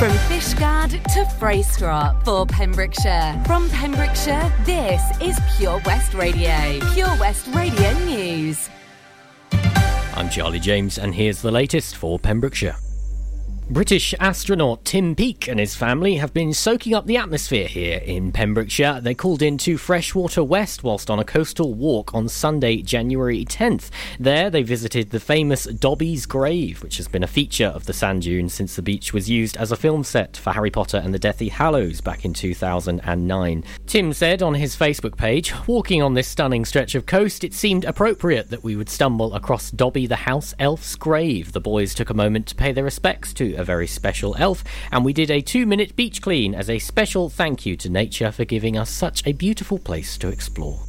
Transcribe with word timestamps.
From 0.00 0.12
Fishguard 0.30 0.92
to 1.12 1.24
Freystrop 1.38 2.24
for 2.24 2.46
Pembrokeshire. 2.46 3.38
From 3.46 3.68
Pembrokeshire, 3.68 4.50
this 4.64 5.02
is 5.20 5.38
Pure 5.58 5.82
West 5.84 6.14
Radio. 6.14 6.80
Pure 6.94 7.18
West 7.18 7.46
Radio 7.48 7.92
News. 8.06 8.70
I'm 9.52 10.30
Charlie 10.30 10.58
James, 10.58 10.96
and 10.96 11.14
here's 11.14 11.42
the 11.42 11.50
latest 11.50 11.96
for 11.96 12.18
Pembrokeshire. 12.18 12.76
British 13.70 14.16
astronaut 14.18 14.84
Tim 14.84 15.14
Peake 15.14 15.46
and 15.46 15.60
his 15.60 15.76
family 15.76 16.16
have 16.16 16.34
been 16.34 16.52
soaking 16.52 16.92
up 16.92 17.06
the 17.06 17.16
atmosphere 17.16 17.68
here 17.68 17.98
in 17.98 18.32
Pembrokeshire. 18.32 19.00
They 19.00 19.14
called 19.14 19.42
in 19.42 19.58
to 19.58 19.78
Freshwater 19.78 20.42
West 20.42 20.82
whilst 20.82 21.08
on 21.08 21.20
a 21.20 21.24
coastal 21.24 21.72
walk 21.74 22.12
on 22.12 22.28
Sunday, 22.28 22.82
January 22.82 23.44
10th. 23.44 23.90
There, 24.18 24.50
they 24.50 24.64
visited 24.64 25.10
the 25.10 25.20
famous 25.20 25.66
Dobby's 25.66 26.26
Grave, 26.26 26.82
which 26.82 26.96
has 26.96 27.06
been 27.06 27.22
a 27.22 27.28
feature 27.28 27.68
of 27.68 27.86
the 27.86 27.92
sand 27.92 28.22
dune 28.22 28.48
since 28.48 28.74
the 28.74 28.82
beach 28.82 29.12
was 29.12 29.30
used 29.30 29.56
as 29.56 29.70
a 29.70 29.76
film 29.76 30.02
set 30.02 30.36
for 30.36 30.52
Harry 30.52 30.72
Potter 30.72 30.96
and 30.96 31.14
the 31.14 31.20
Deathly 31.20 31.48
Hallows 31.48 32.00
back 32.00 32.24
in 32.24 32.34
2009. 32.34 33.64
Tim 33.86 34.12
said 34.12 34.42
on 34.42 34.54
his 34.54 34.74
Facebook 34.74 35.16
page, 35.16 35.54
Walking 35.68 36.02
on 36.02 36.14
this 36.14 36.26
stunning 36.26 36.64
stretch 36.64 36.96
of 36.96 37.06
coast, 37.06 37.44
it 37.44 37.54
seemed 37.54 37.84
appropriate 37.84 38.50
that 38.50 38.64
we 38.64 38.74
would 38.74 38.88
stumble 38.88 39.32
across 39.32 39.70
Dobby 39.70 40.08
the 40.08 40.16
house 40.16 40.56
elf's 40.58 40.96
grave. 40.96 41.52
The 41.52 41.60
boys 41.60 41.94
took 41.94 42.10
a 42.10 42.14
moment 42.14 42.48
to 42.48 42.56
pay 42.56 42.72
their 42.72 42.82
respects 42.82 43.32
to 43.34 43.59
a 43.60 43.64
very 43.64 43.86
special 43.86 44.34
elf, 44.38 44.64
and 44.90 45.04
we 45.04 45.12
did 45.12 45.30
a 45.30 45.40
two 45.40 45.66
minute 45.66 45.94
beach 45.94 46.20
clean 46.20 46.54
as 46.54 46.68
a 46.68 46.80
special 46.80 47.28
thank 47.28 47.64
you 47.64 47.76
to 47.76 47.88
nature 47.88 48.32
for 48.32 48.44
giving 48.44 48.76
us 48.76 48.90
such 48.90 49.24
a 49.24 49.32
beautiful 49.32 49.78
place 49.78 50.18
to 50.18 50.28
explore. 50.28 50.80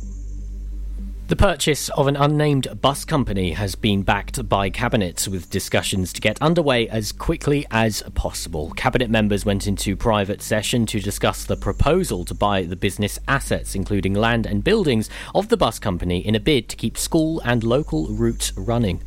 The 1.32 1.38
purchase 1.38 1.88
of 1.92 2.08
an 2.08 2.18
unnamed 2.18 2.82
bus 2.82 3.06
company 3.06 3.52
has 3.54 3.76
been 3.76 4.04
backed 4.04 4.50
by 4.50 4.70
Cabinet, 4.70 5.30
with 5.30 5.50
discussions 5.50 6.12
to 6.12 6.20
get 6.20 6.42
underway 6.42 6.90
as 6.90 7.14
quickly 7.14 7.66
as 7.72 8.04
possible. 8.16 8.72
Cabinet 8.72 9.10
members 9.10 9.46
went 9.46 9.66
into 9.66 9.96
private 9.96 10.42
session 10.42 10.86
to 10.88 11.00
discuss 11.00 11.46
the 11.46 11.56
proposal 11.56 12.26
to 12.26 12.34
buy 12.34 12.64
the 12.64 12.76
business 12.76 13.18
assets, 13.30 13.76
including 13.76 14.14
land 14.14 14.46
and 14.46 14.62
buildings, 14.62 15.10
of 15.34 15.48
the 15.48 15.56
bus 15.56 15.80
company 15.80 16.20
in 16.20 16.36
a 16.36 16.40
bid 16.42 16.68
to 16.68 16.76
keep 16.76 16.98
school 16.98 17.42
and 17.46 17.64
local 17.64 18.08
routes 18.08 18.52
running. 18.58 19.02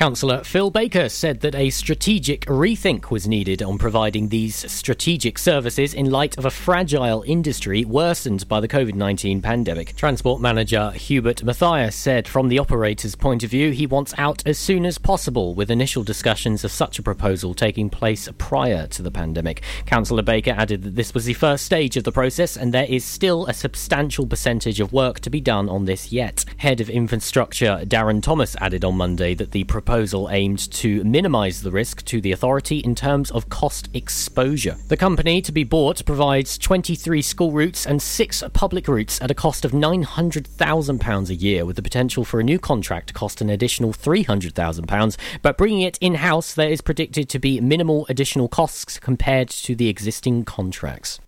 Councillor 0.00 0.42
Phil 0.44 0.70
Baker 0.70 1.10
said 1.10 1.40
that 1.40 1.54
a 1.54 1.68
strategic 1.68 2.46
rethink 2.46 3.10
was 3.10 3.28
needed 3.28 3.62
on 3.62 3.76
providing 3.76 4.30
these 4.30 4.56
strategic 4.72 5.38
services 5.38 5.92
in 5.92 6.10
light 6.10 6.38
of 6.38 6.46
a 6.46 6.50
fragile 6.50 7.22
industry 7.26 7.84
worsened 7.84 8.48
by 8.48 8.60
the 8.60 8.66
COVID 8.66 8.94
19 8.94 9.42
pandemic. 9.42 9.94
Transport 9.96 10.40
manager 10.40 10.90
Hubert 10.92 11.44
Matthias 11.44 11.94
said, 11.94 12.26
from 12.26 12.48
the 12.48 12.58
operator's 12.58 13.14
point 13.14 13.44
of 13.44 13.50
view, 13.50 13.72
he 13.72 13.86
wants 13.86 14.14
out 14.16 14.42
as 14.46 14.58
soon 14.58 14.86
as 14.86 14.96
possible, 14.96 15.52
with 15.54 15.70
initial 15.70 16.02
discussions 16.02 16.64
of 16.64 16.72
such 16.72 16.98
a 16.98 17.02
proposal 17.02 17.52
taking 17.52 17.90
place 17.90 18.26
prior 18.38 18.86
to 18.86 19.02
the 19.02 19.10
pandemic. 19.10 19.62
Councillor 19.84 20.22
Baker 20.22 20.54
added 20.56 20.82
that 20.82 20.96
this 20.96 21.12
was 21.12 21.26
the 21.26 21.34
first 21.34 21.66
stage 21.66 21.98
of 21.98 22.04
the 22.04 22.10
process 22.10 22.56
and 22.56 22.72
there 22.72 22.86
is 22.88 23.04
still 23.04 23.44
a 23.48 23.52
substantial 23.52 24.26
percentage 24.26 24.80
of 24.80 24.94
work 24.94 25.20
to 25.20 25.28
be 25.28 25.42
done 25.42 25.68
on 25.68 25.84
this 25.84 26.10
yet. 26.10 26.46
Head 26.56 26.80
of 26.80 26.88
Infrastructure 26.88 27.82
Darren 27.84 28.22
Thomas 28.22 28.56
added 28.62 28.82
on 28.82 28.96
Monday 28.96 29.34
that 29.34 29.50
the 29.50 29.64
proposal 29.64 29.89
aimed 30.30 30.70
to 30.70 31.02
minimise 31.02 31.62
the 31.62 31.70
risk 31.70 32.04
to 32.04 32.20
the 32.20 32.32
authority 32.32 32.78
in 32.78 32.94
terms 32.94 33.30
of 33.32 33.48
cost 33.48 33.88
exposure. 33.92 34.76
The 34.88 34.96
company 34.96 35.42
to 35.42 35.50
be 35.50 35.64
bought 35.64 36.04
provides 36.04 36.56
23 36.58 37.20
school 37.22 37.50
routes 37.50 37.86
and 37.86 38.00
six 38.00 38.42
public 38.52 38.86
routes 38.86 39.20
at 39.20 39.30
a 39.30 39.34
cost 39.34 39.64
of 39.64 39.72
£900,000 39.72 41.28
a 41.28 41.34
year, 41.34 41.64
with 41.64 41.76
the 41.76 41.82
potential 41.82 42.24
for 42.24 42.38
a 42.38 42.44
new 42.44 42.58
contract 42.58 43.08
to 43.08 43.14
cost 43.14 43.40
an 43.40 43.50
additional 43.50 43.92
£300,000. 43.92 45.16
But 45.42 45.58
bringing 45.58 45.80
it 45.80 45.98
in 46.00 46.14
house, 46.14 46.54
there 46.54 46.70
is 46.70 46.80
predicted 46.80 47.28
to 47.28 47.38
be 47.38 47.60
minimal 47.60 48.06
additional 48.08 48.48
costs 48.48 48.98
compared 48.98 49.48
to 49.48 49.74
the 49.74 49.88
existing 49.88 50.44
contracts. 50.44 51.20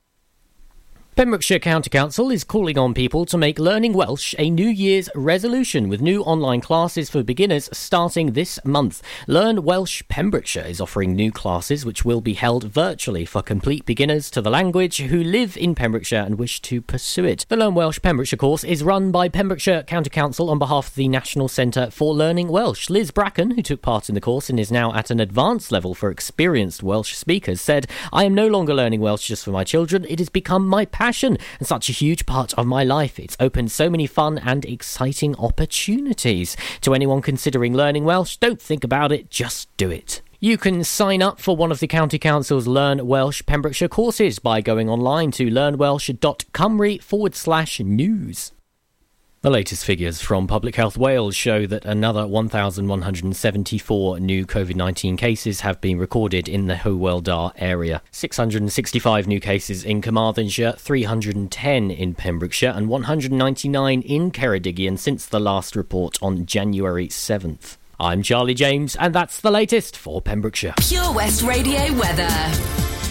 Pembrokeshire 1.14 1.58
County 1.58 1.90
Council 1.90 2.30
is 2.30 2.42
calling 2.42 2.78
on 2.78 2.94
people 2.94 3.26
to 3.26 3.36
make 3.36 3.58
learning 3.58 3.92
Welsh 3.92 4.34
a 4.38 4.48
New 4.48 4.68
Year's 4.68 5.10
resolution 5.14 5.90
with 5.90 6.00
new 6.00 6.22
online 6.22 6.62
classes 6.62 7.10
for 7.10 7.22
beginners 7.22 7.68
starting 7.70 8.32
this 8.32 8.58
month. 8.64 9.02
Learn 9.26 9.62
Welsh 9.62 10.02
Pembrokeshire 10.08 10.64
is 10.64 10.80
offering 10.80 11.14
new 11.14 11.30
classes 11.30 11.84
which 11.84 12.02
will 12.02 12.22
be 12.22 12.32
held 12.32 12.64
virtually 12.64 13.26
for 13.26 13.42
complete 13.42 13.84
beginners 13.84 14.30
to 14.30 14.40
the 14.40 14.48
language 14.48 15.02
who 15.02 15.22
live 15.22 15.54
in 15.58 15.74
Pembrokeshire 15.74 16.22
and 16.22 16.38
wish 16.38 16.62
to 16.62 16.80
pursue 16.80 17.26
it. 17.26 17.44
The 17.50 17.58
Learn 17.58 17.74
Welsh 17.74 18.00
Pembrokeshire 18.00 18.38
course 18.38 18.64
is 18.64 18.82
run 18.82 19.12
by 19.12 19.28
Pembrokeshire 19.28 19.82
County 19.82 20.08
Council 20.08 20.48
on 20.48 20.58
behalf 20.58 20.88
of 20.88 20.94
the 20.94 21.08
National 21.08 21.46
Centre 21.46 21.90
for 21.90 22.14
Learning 22.14 22.48
Welsh. 22.48 22.88
Liz 22.88 23.10
Bracken, 23.10 23.50
who 23.50 23.62
took 23.62 23.82
part 23.82 24.08
in 24.08 24.14
the 24.14 24.20
course 24.22 24.48
and 24.48 24.58
is 24.58 24.72
now 24.72 24.94
at 24.94 25.10
an 25.10 25.20
advanced 25.20 25.70
level 25.70 25.94
for 25.94 26.10
experienced 26.10 26.82
Welsh 26.82 27.14
speakers, 27.14 27.60
said, 27.60 27.86
I 28.14 28.24
am 28.24 28.32
no 28.32 28.48
longer 28.48 28.72
learning 28.72 29.02
Welsh 29.02 29.28
just 29.28 29.44
for 29.44 29.50
my 29.50 29.62
children, 29.62 30.06
it 30.08 30.18
has 30.18 30.30
become 30.30 30.66
my 30.66 30.86
passion 30.86 31.11
and 31.12 31.38
such 31.62 31.88
a 31.88 31.92
huge 31.92 32.26
part 32.26 32.54
of 32.54 32.66
my 32.66 32.84
life. 32.84 33.18
It's 33.18 33.36
opened 33.38 33.70
so 33.70 33.90
many 33.90 34.06
fun 34.06 34.38
and 34.38 34.64
exciting 34.64 35.36
opportunities. 35.36 36.56
To 36.80 36.94
anyone 36.94 37.22
considering 37.22 37.74
learning 37.74 38.04
Welsh, 38.04 38.36
don't 38.38 38.60
think 38.60 38.84
about 38.84 39.12
it, 39.12 39.30
just 39.30 39.74
do 39.76 39.90
it. 39.90 40.22
You 40.40 40.58
can 40.58 40.82
sign 40.82 41.22
up 41.22 41.40
for 41.40 41.56
one 41.56 41.70
of 41.70 41.78
the 41.78 41.86
County 41.86 42.18
Council's 42.18 42.66
Learn 42.66 43.06
Welsh 43.06 43.46
Pembrokeshire 43.46 43.88
courses 43.88 44.40
by 44.40 44.60
going 44.60 44.88
online 44.88 45.30
to 45.32 45.46
learnwelsh.cymru 45.46 47.00
forward 47.00 47.34
slash 47.36 47.78
news. 47.78 48.52
The 49.42 49.50
latest 49.50 49.84
figures 49.84 50.20
from 50.20 50.46
Public 50.46 50.76
Health 50.76 50.96
Wales 50.96 51.34
show 51.34 51.66
that 51.66 51.84
another 51.84 52.28
1,174 52.28 54.20
new 54.20 54.46
COVID 54.46 54.76
19 54.76 55.16
cases 55.16 55.62
have 55.62 55.80
been 55.80 55.98
recorded 55.98 56.48
in 56.48 56.68
the 56.68 56.76
Hywel 56.76 57.50
area. 57.56 58.02
665 58.12 59.26
new 59.26 59.40
cases 59.40 59.82
in 59.82 60.00
Carmarthenshire, 60.00 60.74
310 60.78 61.90
in 61.90 62.14
Pembrokeshire, 62.14 62.72
and 62.76 62.88
199 62.88 64.02
in 64.02 64.30
Ceredigion 64.30 64.96
since 64.96 65.26
the 65.26 65.40
last 65.40 65.74
report 65.74 66.18
on 66.22 66.46
January 66.46 67.08
7th. 67.08 67.78
I'm 67.98 68.22
Charlie 68.22 68.54
James, 68.54 68.94
and 68.94 69.12
that's 69.12 69.40
the 69.40 69.50
latest 69.50 69.96
for 69.96 70.22
Pembrokeshire. 70.22 70.74
Pure 70.78 71.14
West 71.14 71.42
Radio 71.42 71.92
weather. 71.94 73.01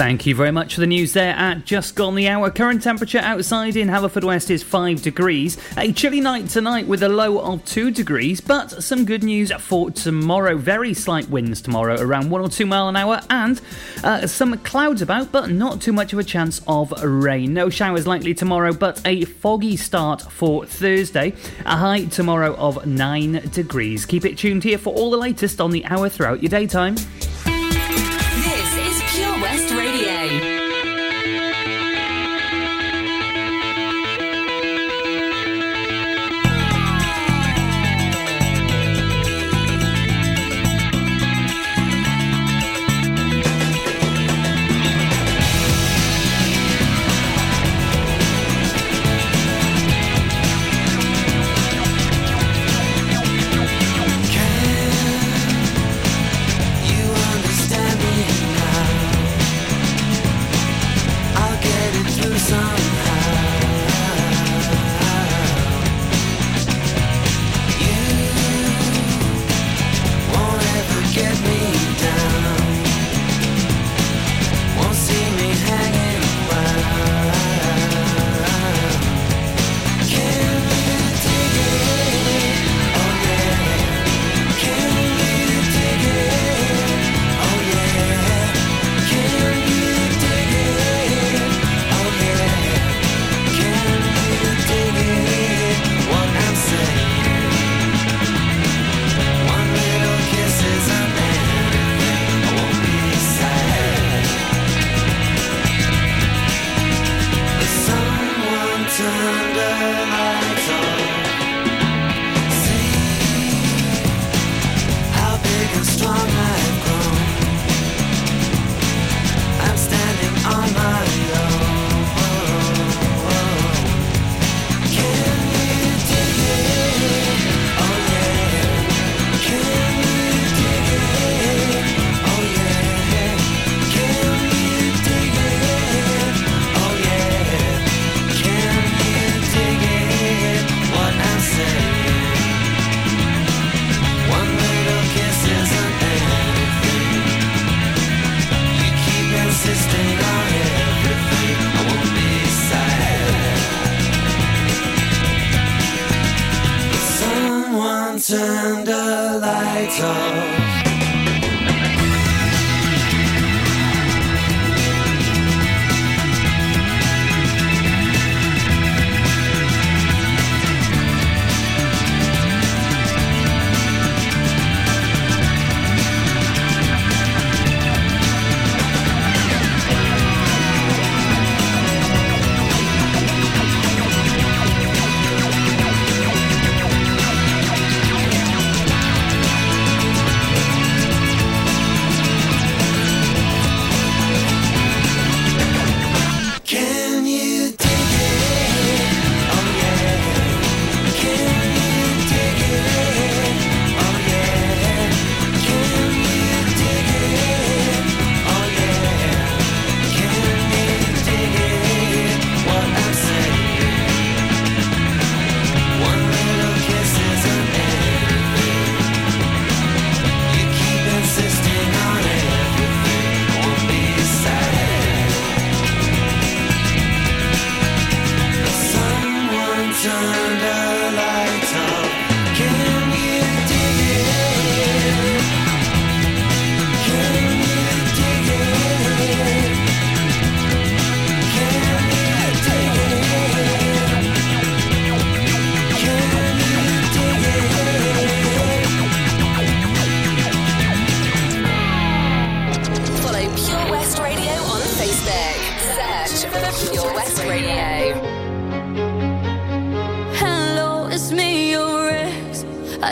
Thank 0.00 0.24
you 0.24 0.34
very 0.34 0.50
much 0.50 0.76
for 0.76 0.80
the 0.80 0.86
news 0.86 1.12
there 1.12 1.34
at 1.34 1.66
Just 1.66 1.94
Gone 1.94 2.14
the 2.14 2.26
Hour. 2.26 2.50
Current 2.50 2.82
temperature 2.82 3.18
outside 3.18 3.76
in 3.76 3.88
Haverfordwest 3.88 4.48
is 4.48 4.62
5 4.62 5.02
degrees. 5.02 5.58
A 5.76 5.92
chilly 5.92 6.22
night 6.22 6.48
tonight 6.48 6.86
with 6.86 7.02
a 7.02 7.08
low 7.10 7.38
of 7.38 7.62
2 7.66 7.90
degrees, 7.90 8.40
but 8.40 8.82
some 8.82 9.04
good 9.04 9.22
news 9.22 9.52
for 9.58 9.90
tomorrow. 9.90 10.56
Very 10.56 10.94
slight 10.94 11.28
winds 11.28 11.60
tomorrow, 11.60 12.00
around 12.00 12.30
1 12.30 12.40
or 12.40 12.48
2 12.48 12.64
mile 12.64 12.88
an 12.88 12.96
hour, 12.96 13.20
and 13.28 13.60
uh, 14.02 14.26
some 14.26 14.56
clouds 14.60 15.02
about, 15.02 15.32
but 15.32 15.50
not 15.50 15.82
too 15.82 15.92
much 15.92 16.14
of 16.14 16.18
a 16.18 16.24
chance 16.24 16.62
of 16.66 16.92
rain. 17.02 17.52
No 17.52 17.68
showers 17.68 18.06
likely 18.06 18.32
tomorrow, 18.32 18.72
but 18.72 19.02
a 19.04 19.26
foggy 19.26 19.76
start 19.76 20.22
for 20.22 20.64
Thursday. 20.64 21.34
A 21.66 21.76
high 21.76 22.06
tomorrow 22.06 22.54
of 22.56 22.86
9 22.86 23.50
degrees. 23.52 24.06
Keep 24.06 24.24
it 24.24 24.38
tuned 24.38 24.64
here 24.64 24.78
for 24.78 24.94
all 24.94 25.10
the 25.10 25.18
latest 25.18 25.60
on 25.60 25.70
the 25.70 25.84
hour 25.84 26.08
throughout 26.08 26.42
your 26.42 26.48
daytime. 26.48 26.96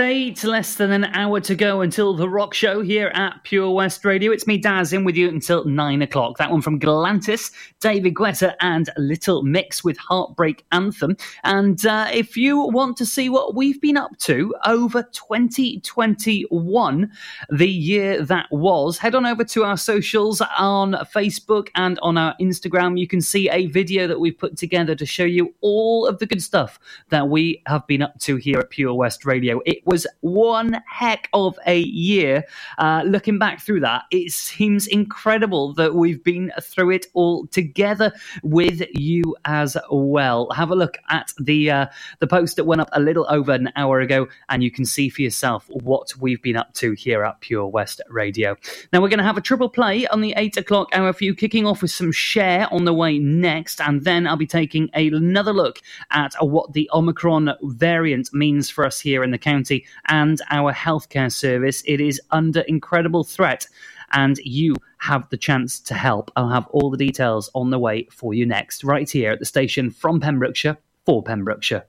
Past 0.00 0.19
eight, 0.30 0.44
less 0.44 0.76
than 0.76 0.92
an 0.92 1.06
hour 1.06 1.40
to 1.40 1.56
go 1.56 1.80
until 1.80 2.14
the 2.14 2.28
rock 2.28 2.54
show 2.54 2.82
here 2.82 3.08
at 3.14 3.42
Pure 3.42 3.70
West 3.70 4.04
Radio. 4.04 4.30
It's 4.30 4.46
me, 4.46 4.58
Daz, 4.58 4.92
in 4.92 5.02
with 5.02 5.16
you 5.16 5.28
until 5.28 5.64
nine 5.64 6.02
o'clock. 6.02 6.38
That 6.38 6.52
one 6.52 6.62
from 6.62 6.78
Galantis, 6.78 7.50
David 7.80 8.14
Guetta, 8.14 8.54
and 8.60 8.88
Little 8.96 9.42
Mix 9.42 9.82
with 9.82 9.98
Heartbreak 9.98 10.64
Anthem. 10.70 11.16
And 11.42 11.84
uh, 11.84 12.06
if 12.12 12.36
you 12.36 12.68
want 12.68 12.96
to 12.98 13.06
see 13.06 13.28
what 13.28 13.56
we've 13.56 13.80
been 13.80 13.96
up 13.96 14.16
to 14.18 14.54
over 14.64 15.02
2021, 15.02 17.10
the 17.50 17.68
year 17.68 18.24
that 18.24 18.46
was, 18.52 18.98
head 18.98 19.16
on 19.16 19.26
over 19.26 19.42
to 19.42 19.64
our 19.64 19.76
socials 19.76 20.40
on 20.56 20.92
Facebook 21.12 21.70
and 21.74 21.98
on 22.02 22.16
our 22.16 22.36
Instagram. 22.40 22.96
You 22.98 23.08
can 23.08 23.20
see 23.20 23.50
a 23.50 23.66
video 23.66 24.06
that 24.06 24.20
we've 24.20 24.38
put 24.38 24.56
together 24.56 24.94
to 24.94 25.06
show 25.06 25.24
you 25.24 25.52
all 25.60 26.06
of 26.06 26.20
the 26.20 26.26
good 26.26 26.42
stuff 26.42 26.78
that 27.08 27.28
we 27.28 27.62
have 27.66 27.84
been 27.88 28.02
up 28.02 28.16
to 28.20 28.36
here 28.36 28.60
at 28.60 28.70
Pure 28.70 28.94
West 28.94 29.24
Radio. 29.24 29.40
Radio. 29.40 29.62
It 29.64 29.80
was 29.86 30.06
one 30.20 30.80
heck 30.86 31.28
of 31.32 31.58
a 31.66 31.78
year. 31.78 32.44
Uh, 32.78 33.02
looking 33.06 33.38
back 33.38 33.60
through 33.60 33.80
that, 33.80 34.04
it 34.10 34.30
seems 34.32 34.86
incredible 34.86 35.72
that 35.74 35.94
we've 35.94 36.22
been 36.22 36.52
through 36.60 36.90
it 36.90 37.06
all 37.14 37.46
together 37.48 38.12
with 38.42 38.82
you 38.92 39.22
as 39.44 39.76
well. 39.90 40.50
Have 40.50 40.70
a 40.70 40.74
look 40.74 40.98
at 41.08 41.32
the 41.38 41.70
uh, 41.70 41.86
the 42.18 42.26
post 42.26 42.56
that 42.56 42.64
went 42.64 42.80
up 42.80 42.90
a 42.92 43.00
little 43.00 43.26
over 43.30 43.52
an 43.52 43.72
hour 43.76 44.00
ago, 44.00 44.28
and 44.48 44.62
you 44.62 44.70
can 44.70 44.84
see 44.84 45.08
for 45.08 45.22
yourself 45.22 45.66
what 45.68 46.14
we've 46.20 46.42
been 46.42 46.56
up 46.56 46.74
to 46.74 46.92
here 46.92 47.24
at 47.24 47.40
Pure 47.40 47.68
West 47.68 48.02
Radio. 48.08 48.56
Now 48.92 49.00
we're 49.00 49.08
going 49.08 49.18
to 49.18 49.24
have 49.24 49.38
a 49.38 49.42
triple 49.42 49.70
play 49.70 50.06
on 50.08 50.20
the 50.20 50.34
eight 50.36 50.56
o'clock 50.56 50.88
hour 50.92 51.12
for 51.12 51.24
you, 51.24 51.34
kicking 51.34 51.66
off 51.66 51.82
with 51.82 51.90
some 51.90 52.12
Cher 52.12 52.68
on 52.70 52.84
the 52.84 52.94
way 52.94 53.18
next, 53.18 53.80
and 53.80 54.04
then 54.04 54.26
I'll 54.26 54.36
be 54.36 54.46
taking 54.46 54.90
another 54.92 55.52
look 55.52 55.80
at 56.10 56.34
what 56.40 56.72
the 56.74 56.90
Omicron 56.92 57.54
variant 57.62 58.34
means 58.34 58.68
for 58.68 58.84
us 58.84 59.00
here 59.00 59.24
in 59.24 59.30
in 59.30 59.32
the 59.32 59.38
county 59.38 59.86
and 60.10 60.40
our 60.50 60.72
healthcare 60.72 61.32
service. 61.32 61.82
It 61.86 62.00
is 62.00 62.20
under 62.30 62.60
incredible 62.60 63.24
threat, 63.24 63.66
and 64.12 64.38
you 64.38 64.74
have 64.98 65.28
the 65.30 65.36
chance 65.36 65.80
to 65.80 65.94
help. 65.94 66.30
I'll 66.36 66.50
have 66.50 66.66
all 66.68 66.90
the 66.90 66.98
details 66.98 67.50
on 67.54 67.70
the 67.70 67.78
way 67.78 68.06
for 68.10 68.34
you 68.34 68.44
next, 68.44 68.84
right 68.84 69.08
here 69.08 69.32
at 69.32 69.38
the 69.38 69.46
station 69.46 69.90
from 69.90 70.20
Pembrokeshire 70.20 70.76
for 71.06 71.22
Pembrokeshire. 71.22 71.86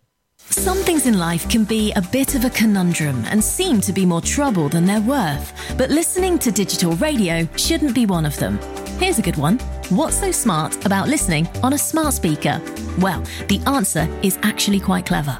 Some 0.49 0.77
things 0.79 1.05
in 1.05 1.17
life 1.17 1.47
can 1.49 1.63
be 1.63 1.91
a 1.93 2.01
bit 2.01 2.35
of 2.35 2.45
a 2.45 2.49
conundrum 2.49 3.23
and 3.25 3.43
seem 3.43 3.79
to 3.81 3.93
be 3.93 4.05
more 4.05 4.21
trouble 4.21 4.69
than 4.69 4.85
they're 4.85 5.01
worth, 5.01 5.53
but 5.77 5.89
listening 5.89 6.39
to 6.39 6.51
digital 6.51 6.93
radio 6.93 7.47
shouldn't 7.55 7.95
be 7.95 8.05
one 8.05 8.25
of 8.25 8.37
them. 8.37 8.59
Here's 8.99 9.19
a 9.19 9.21
good 9.21 9.37
one. 9.37 9.59
What's 9.89 10.17
so 10.17 10.31
smart 10.31 10.85
about 10.85 11.07
listening 11.07 11.47
on 11.63 11.73
a 11.73 11.77
smart 11.77 12.13
speaker? 12.13 12.61
Well, 12.99 13.23
the 13.47 13.61
answer 13.65 14.07
is 14.23 14.39
actually 14.41 14.79
quite 14.79 15.05
clever. 15.05 15.39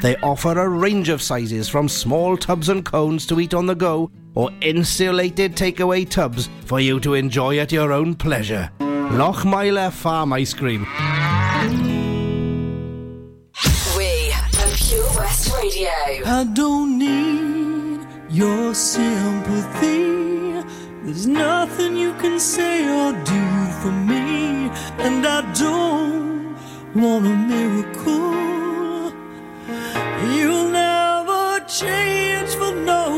They 0.00 0.16
offer 0.16 0.58
a 0.58 0.68
range 0.68 1.08
of 1.08 1.20
sizes 1.20 1.68
from 1.68 1.88
small 1.88 2.36
tubs 2.36 2.68
and 2.68 2.84
cones 2.84 3.26
to 3.26 3.40
eat 3.40 3.52
on 3.52 3.66
the 3.66 3.74
go 3.74 4.10
or 4.34 4.50
insulated 4.60 5.56
takeaway 5.56 6.08
tubs 6.08 6.48
for 6.66 6.78
you 6.78 7.00
to 7.00 7.14
enjoy 7.14 7.58
at 7.58 7.72
your 7.72 7.92
own 7.92 8.14
pleasure. 8.14 8.70
Lochmeyler 8.78 9.90
Farm 9.90 10.32
Ice 10.34 10.54
Cream. 10.54 10.82
We 13.96 14.30
are 14.32 14.48
Pure 14.76 15.10
West 15.16 15.52
Radio. 15.56 15.90
I 16.26 16.46
don't 16.52 16.98
need 16.98 18.06
your 18.30 18.74
sympathy. 18.74 20.62
There's 21.02 21.26
nothing 21.26 21.96
you 21.96 22.12
can 22.14 22.38
say 22.38 22.84
or 22.86 23.12
do 23.24 23.66
for 23.80 23.90
me, 23.90 24.70
and 24.98 25.26
I 25.26 25.40
don't 25.54 26.54
want 26.94 27.26
a 27.26 27.34
miracle. 27.34 28.67
You'll 30.38 30.68
never 30.68 31.58
change 31.66 32.50
for 32.54 32.72
no 32.72 33.17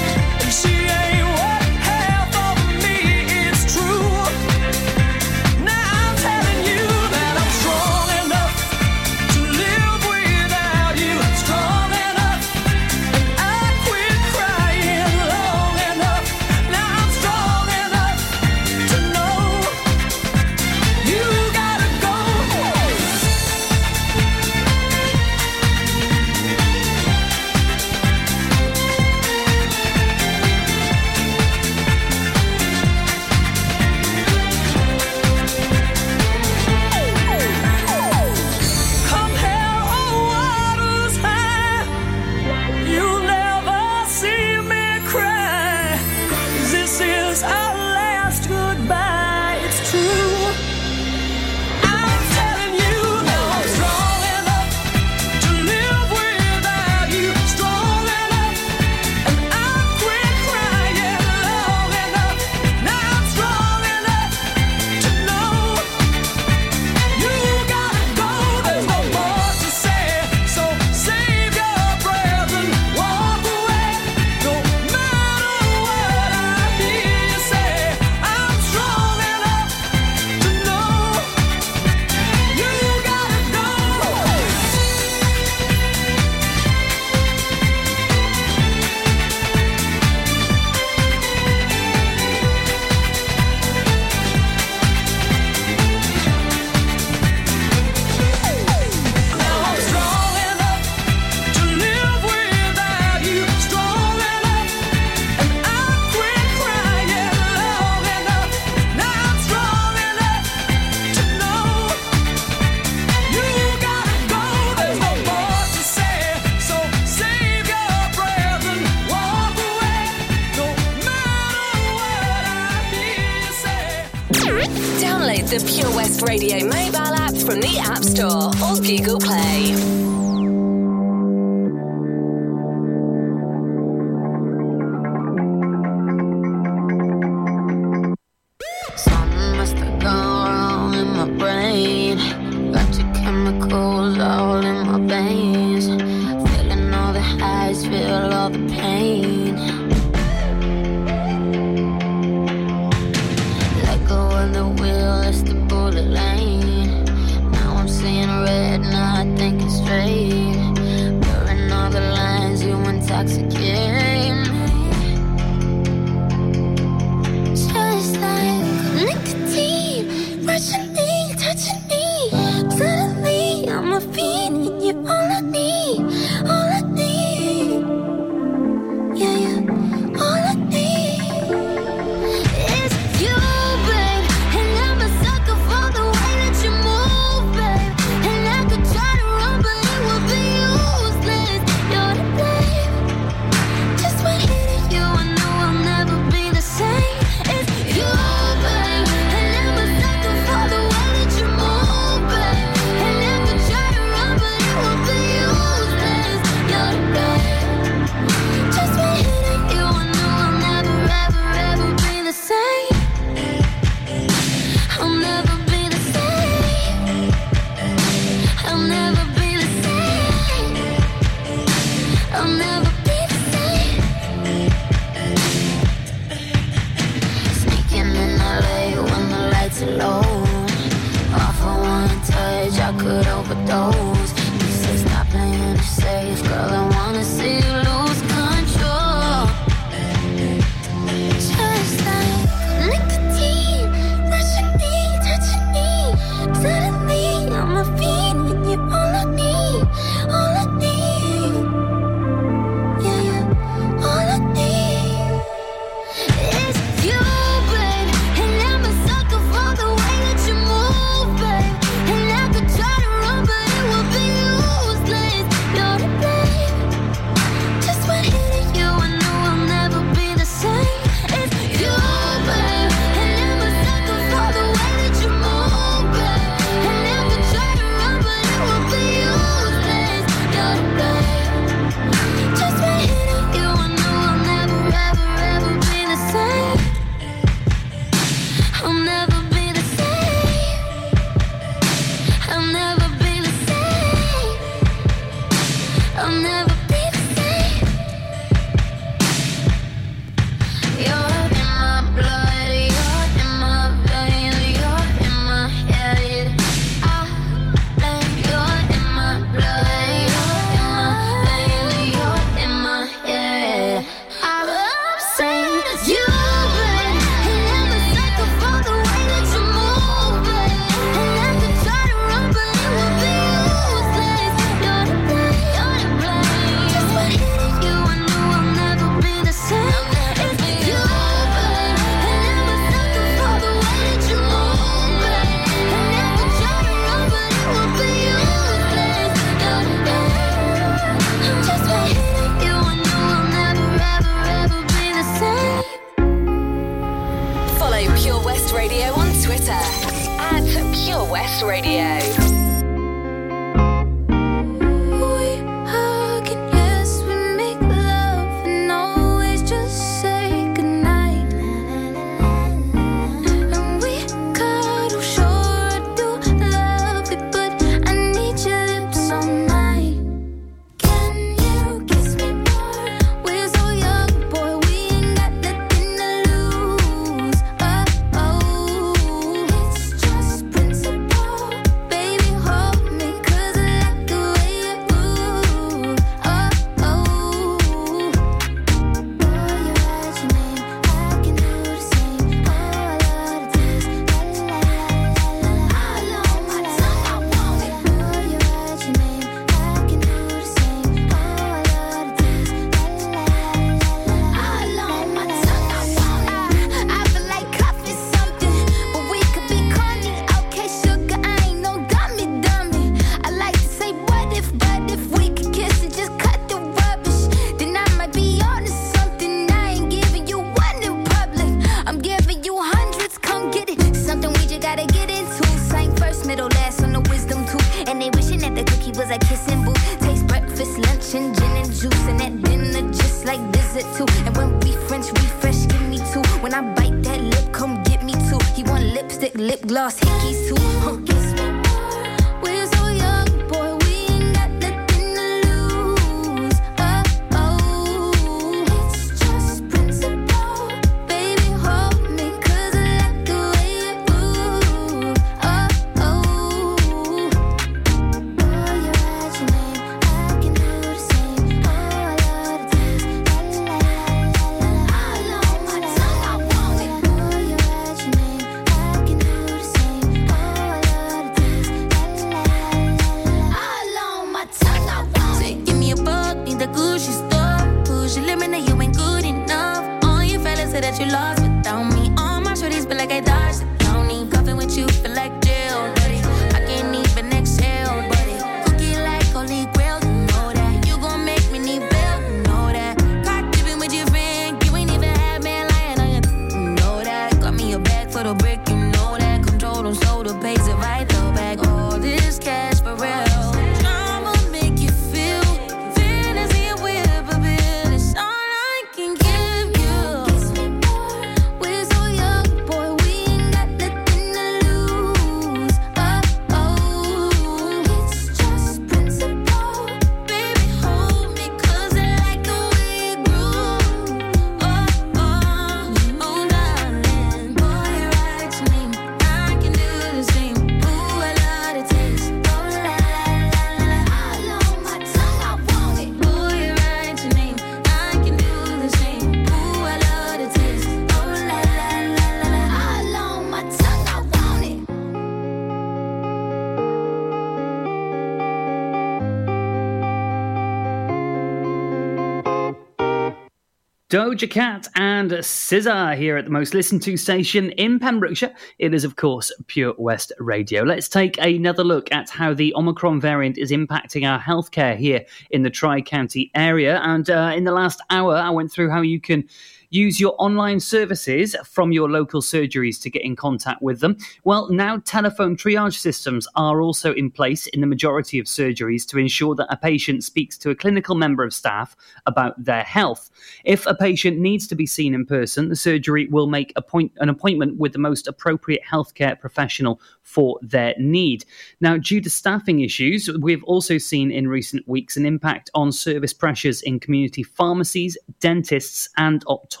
Doja 554.31 554.69
Cat 554.71 555.09
and 555.15 555.51
SZA 555.51 556.37
here 556.37 556.55
at 556.55 556.63
the 556.63 556.71
most 556.71 556.93
listened 556.93 557.21
to 557.23 557.35
station 557.35 557.91
in 557.91 558.17
Pembrokeshire. 558.17 558.73
It 558.97 559.13
is, 559.13 559.25
of 559.25 559.35
course, 559.35 559.73
Pure 559.87 560.15
West 560.17 560.53
Radio. 560.57 561.03
Let's 561.03 561.27
take 561.27 561.57
another 561.57 562.05
look 562.05 562.31
at 562.31 562.49
how 562.49 562.73
the 562.73 562.95
Omicron 562.95 563.41
variant 563.41 563.77
is 563.77 563.91
impacting 563.91 564.49
our 564.49 564.57
healthcare 564.57 565.17
here 565.17 565.43
in 565.71 565.83
the 565.83 565.89
Tri 565.89 566.21
County 566.21 566.71
area. 566.75 567.19
And 567.25 567.49
uh, 567.49 567.73
in 567.75 567.83
the 567.83 567.91
last 567.91 568.21
hour, 568.29 568.55
I 568.55 568.69
went 568.69 568.89
through 568.89 569.09
how 569.09 569.19
you 569.19 569.41
can 569.41 569.67
use 570.11 570.39
your 570.39 570.53
online 570.59 570.99
services 570.99 571.75
from 571.85 572.11
your 572.11 572.29
local 572.29 572.61
surgeries 572.61 573.19
to 573.21 573.29
get 573.29 573.41
in 573.43 573.55
contact 573.55 574.01
with 574.01 574.19
them. 574.19 574.37
Well, 574.65 574.89
now 574.91 575.17
telephone 575.25 575.75
triage 575.75 576.19
systems 576.19 576.67
are 576.75 577.01
also 577.01 577.33
in 577.33 577.49
place 577.49 577.87
in 577.87 578.01
the 578.01 578.07
majority 578.07 578.59
of 578.59 578.65
surgeries 578.65 579.25
to 579.29 579.39
ensure 579.39 579.73
that 579.75 579.87
a 579.89 579.97
patient 579.97 580.43
speaks 580.43 580.77
to 580.79 580.89
a 580.89 580.95
clinical 580.95 581.35
member 581.35 581.63
of 581.63 581.73
staff 581.73 582.15
about 582.45 582.81
their 582.83 583.03
health. 583.03 583.49
If 583.85 584.05
a 584.05 584.13
patient 584.13 584.59
needs 584.59 584.85
to 584.87 584.95
be 584.95 585.05
seen 585.05 585.33
in 585.33 585.45
person, 585.45 585.87
the 585.87 585.95
surgery 585.95 586.45
will 586.47 586.67
make 586.67 586.93
point, 587.07 587.31
an 587.37 587.47
appointment 587.47 587.97
with 587.97 588.11
the 588.11 588.19
most 588.19 588.47
appropriate 588.47 589.01
healthcare 589.09 589.57
professional 589.57 590.19
for 590.43 590.77
their 590.81 591.15
need. 591.17 591.63
Now, 592.01 592.17
due 592.17 592.41
to 592.41 592.49
staffing 592.49 592.99
issues, 592.99 593.49
we've 593.61 593.83
also 593.85 594.17
seen 594.17 594.51
in 594.51 594.67
recent 594.67 595.07
weeks 595.07 595.37
an 595.37 595.45
impact 595.45 595.89
on 595.93 596.11
service 596.11 596.53
pressures 596.53 597.01
in 597.01 597.19
community 597.19 597.63
pharmacies, 597.63 598.37
dentists, 598.59 599.29
and 599.37 599.65
optometrists 599.67 600.00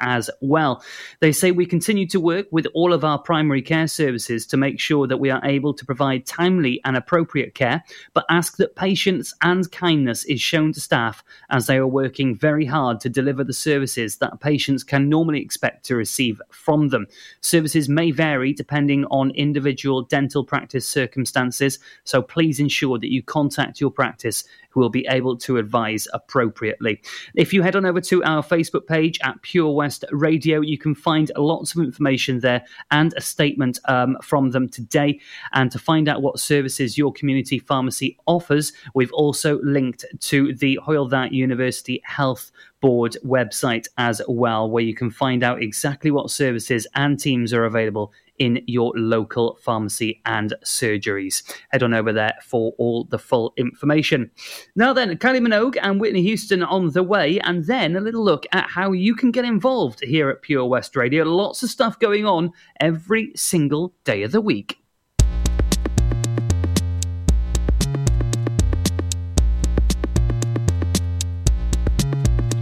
as 0.00 0.30
well. 0.40 0.82
They 1.20 1.32
say 1.32 1.50
we 1.50 1.66
continue 1.66 2.06
to 2.08 2.20
work 2.20 2.46
with 2.50 2.66
all 2.74 2.92
of 2.92 3.04
our 3.04 3.18
primary 3.18 3.62
care 3.62 3.88
services 3.88 4.46
to 4.46 4.56
make 4.56 4.78
sure 4.78 5.06
that 5.06 5.18
we 5.18 5.30
are 5.30 5.44
able 5.44 5.74
to 5.74 5.84
provide 5.84 6.26
timely 6.26 6.80
and 6.84 6.96
appropriate 6.96 7.54
care, 7.54 7.82
but 8.14 8.24
ask 8.30 8.56
that 8.58 8.76
patience 8.76 9.34
and 9.42 9.70
kindness 9.72 10.24
is 10.24 10.40
shown 10.40 10.72
to 10.72 10.80
staff 10.80 11.24
as 11.50 11.66
they 11.66 11.76
are 11.76 11.86
working 11.86 12.34
very 12.34 12.64
hard 12.64 13.00
to 13.00 13.08
deliver 13.08 13.42
the 13.42 13.52
services 13.52 14.18
that 14.18 14.40
patients 14.40 14.84
can 14.84 15.08
normally 15.08 15.40
expect 15.40 15.84
to 15.86 15.96
receive 15.96 16.40
from 16.50 16.88
them. 16.88 17.06
Services 17.40 17.88
may 17.88 18.10
vary 18.10 18.52
depending 18.52 19.04
on 19.06 19.30
individual 19.30 20.02
dental 20.02 20.44
practice 20.44 20.88
circumstances, 20.88 21.78
so 22.04 22.22
please 22.22 22.60
ensure 22.60 22.98
that 22.98 23.12
you 23.12 23.22
contact 23.22 23.80
your 23.80 23.90
practice 23.90 24.44
who 24.76 24.80
will 24.80 24.90
be 24.90 25.06
able 25.08 25.38
to 25.38 25.56
advise 25.56 26.06
appropriately. 26.12 27.00
If 27.34 27.54
you 27.54 27.62
head 27.62 27.76
on 27.76 27.86
over 27.86 28.02
to 28.02 28.22
our 28.24 28.42
Facebook 28.42 28.86
page 28.86 29.15
at 29.22 29.40
Pure 29.42 29.72
West 29.74 30.04
Radio, 30.10 30.60
you 30.60 30.78
can 30.78 30.94
find 30.94 31.30
lots 31.36 31.74
of 31.74 31.82
information 31.82 32.40
there 32.40 32.64
and 32.90 33.12
a 33.16 33.20
statement 33.20 33.78
um, 33.86 34.16
from 34.22 34.50
them 34.50 34.68
today. 34.68 35.20
And 35.52 35.70
to 35.72 35.78
find 35.78 36.08
out 36.08 36.22
what 36.22 36.38
services 36.38 36.98
your 36.98 37.12
community 37.12 37.58
pharmacy 37.58 38.18
offers, 38.26 38.72
we've 38.94 39.12
also 39.12 39.60
linked 39.62 40.04
to 40.20 40.54
the 40.54 40.78
Hywel 40.86 41.10
Dda 41.10 41.32
University 41.32 42.00
Health 42.04 42.50
Board 42.80 43.16
website 43.24 43.86
as 43.98 44.20
well, 44.28 44.70
where 44.70 44.84
you 44.84 44.94
can 44.94 45.10
find 45.10 45.42
out 45.42 45.62
exactly 45.62 46.10
what 46.10 46.30
services 46.30 46.86
and 46.94 47.18
teams 47.18 47.52
are 47.52 47.64
available 47.64 48.12
in 48.38 48.62
your 48.66 48.92
local 48.96 49.58
pharmacy 49.62 50.20
and 50.26 50.54
surgeries. 50.64 51.42
Head 51.70 51.82
on 51.82 51.94
over 51.94 52.12
there 52.12 52.34
for 52.42 52.72
all 52.78 53.04
the 53.04 53.18
full 53.18 53.52
information. 53.56 54.30
Now 54.74 54.92
then, 54.92 55.16
Kylie 55.16 55.40
Minogue 55.40 55.76
and 55.80 56.00
Whitney 56.00 56.22
Houston 56.22 56.62
on 56.62 56.90
the 56.90 57.02
way, 57.02 57.38
and 57.40 57.66
then 57.66 57.96
a 57.96 58.00
little 58.00 58.24
look 58.24 58.46
at 58.52 58.70
how 58.70 58.92
you 58.92 59.14
can 59.14 59.30
get 59.30 59.44
involved 59.44 60.00
here 60.02 60.30
at 60.30 60.42
Pure 60.42 60.66
West 60.66 60.96
Radio. 60.96 61.24
Lots 61.24 61.62
of 61.62 61.70
stuff 61.70 61.98
going 61.98 62.26
on 62.26 62.52
every 62.80 63.32
single 63.34 63.94
day 64.04 64.22
of 64.22 64.32
the 64.32 64.40
week. 64.40 64.78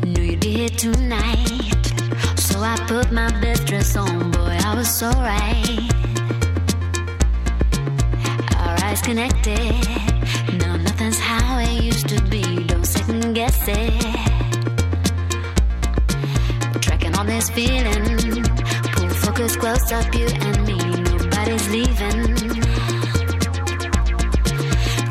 You'd 0.04 0.78
tonight. 0.78 1.74
So 2.38 2.60
I 2.60 2.76
put 2.86 3.10
my 3.10 3.28
best 3.40 3.66
dress 3.66 3.96
on, 3.96 4.30
Was 4.74 4.92
so 4.92 5.08
right. 5.08 5.78
Our 8.56 8.76
eyes 8.82 9.00
connected. 9.02 9.70
No, 10.58 10.76
nothing's 10.76 11.16
how 11.20 11.60
it 11.60 11.80
used 11.80 12.08
to 12.08 12.20
be. 12.24 12.64
Don't 12.64 12.84
second 12.84 13.34
guess 13.34 13.56
it. 13.68 14.02
Tracking 16.82 17.14
on 17.14 17.28
this 17.28 17.50
feeling. 17.50 18.42
Pull 18.94 19.08
focus 19.10 19.54
close 19.54 19.92
up, 19.92 20.12
you 20.12 20.26
and 20.26 20.66
me. 20.66 20.78
Nobody's 21.04 21.68
leaving. 21.70 22.34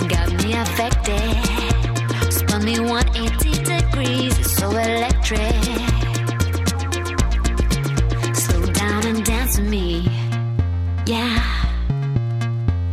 Got 0.10 0.43
me 0.43 0.56
affected. 0.56 2.34
Spun 2.34 2.65
me 2.65 2.82
180 2.82 3.63
degrees. 3.63 4.38
It's 4.39 4.58
so 4.58 4.71
electric. 4.71 5.72
With 9.57 9.67
me. 9.67 10.07
Yeah. 11.05 11.43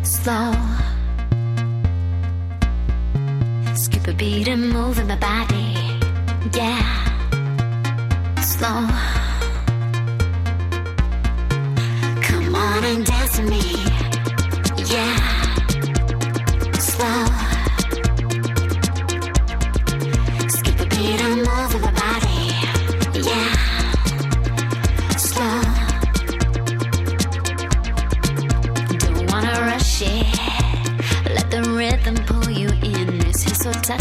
Slow. 0.03 0.53
Skip 3.75 4.07
a 4.09 4.13
beat 4.13 4.49
and 4.49 4.71
move 4.71 4.99
in 4.99 5.07
my 5.07 5.17
body. 5.17 5.99
Yeah. 6.53 6.83
Slow. 8.43 8.87
Come 12.23 12.55
on 12.55 12.85
and 12.85 13.07
dance 13.07 13.39
with 13.39 13.51
me. 13.51 13.90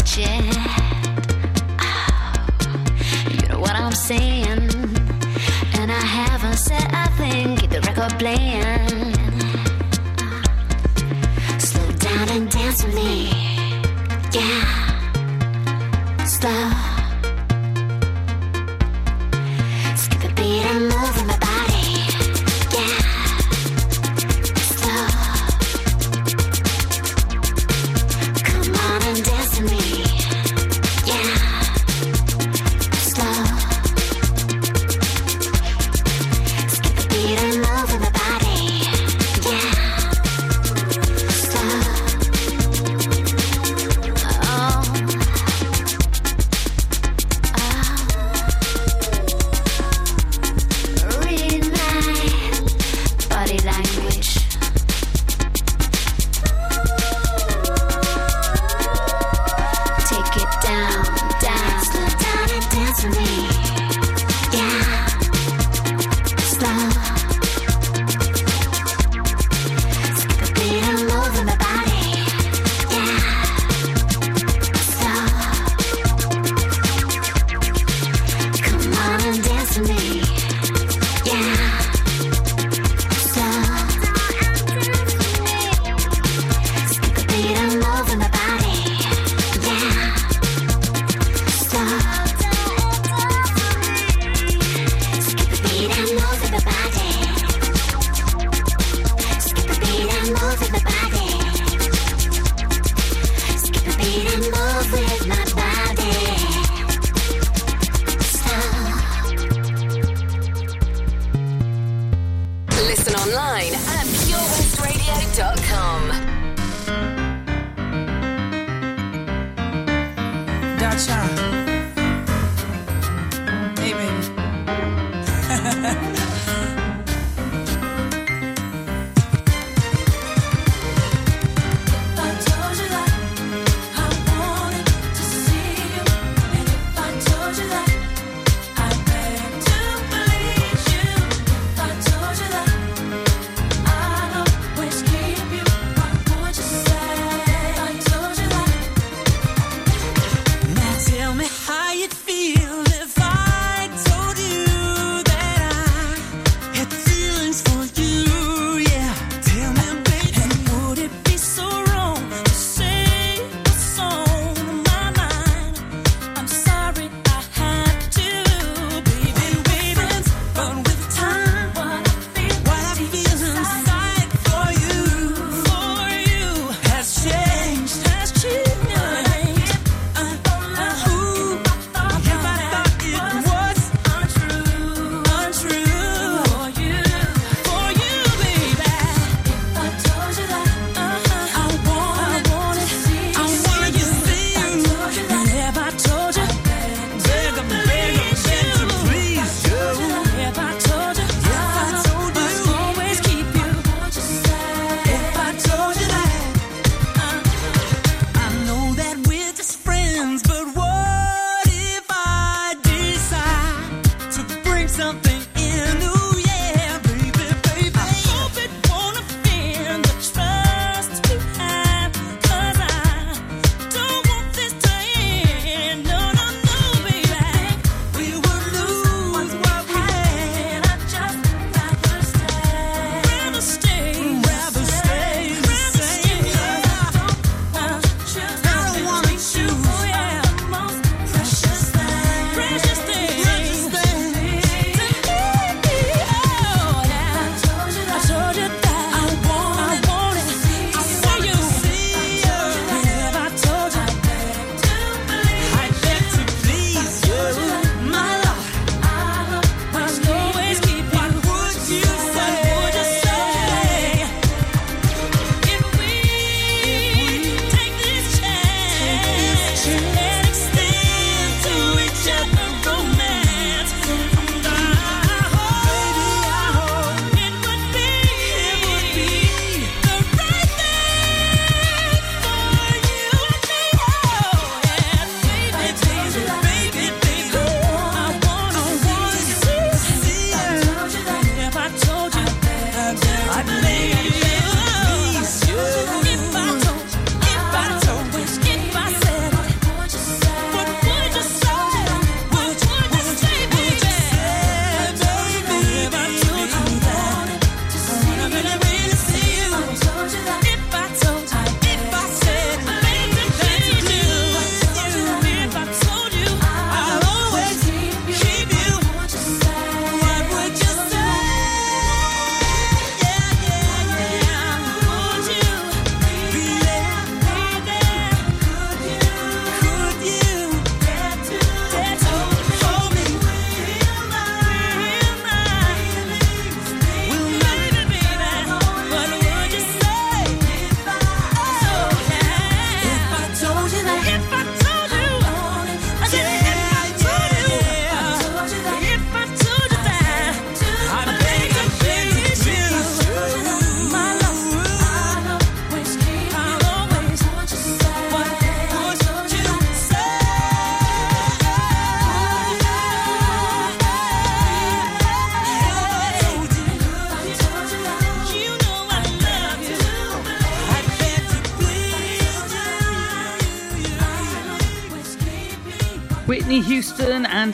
结。 0.02 0.49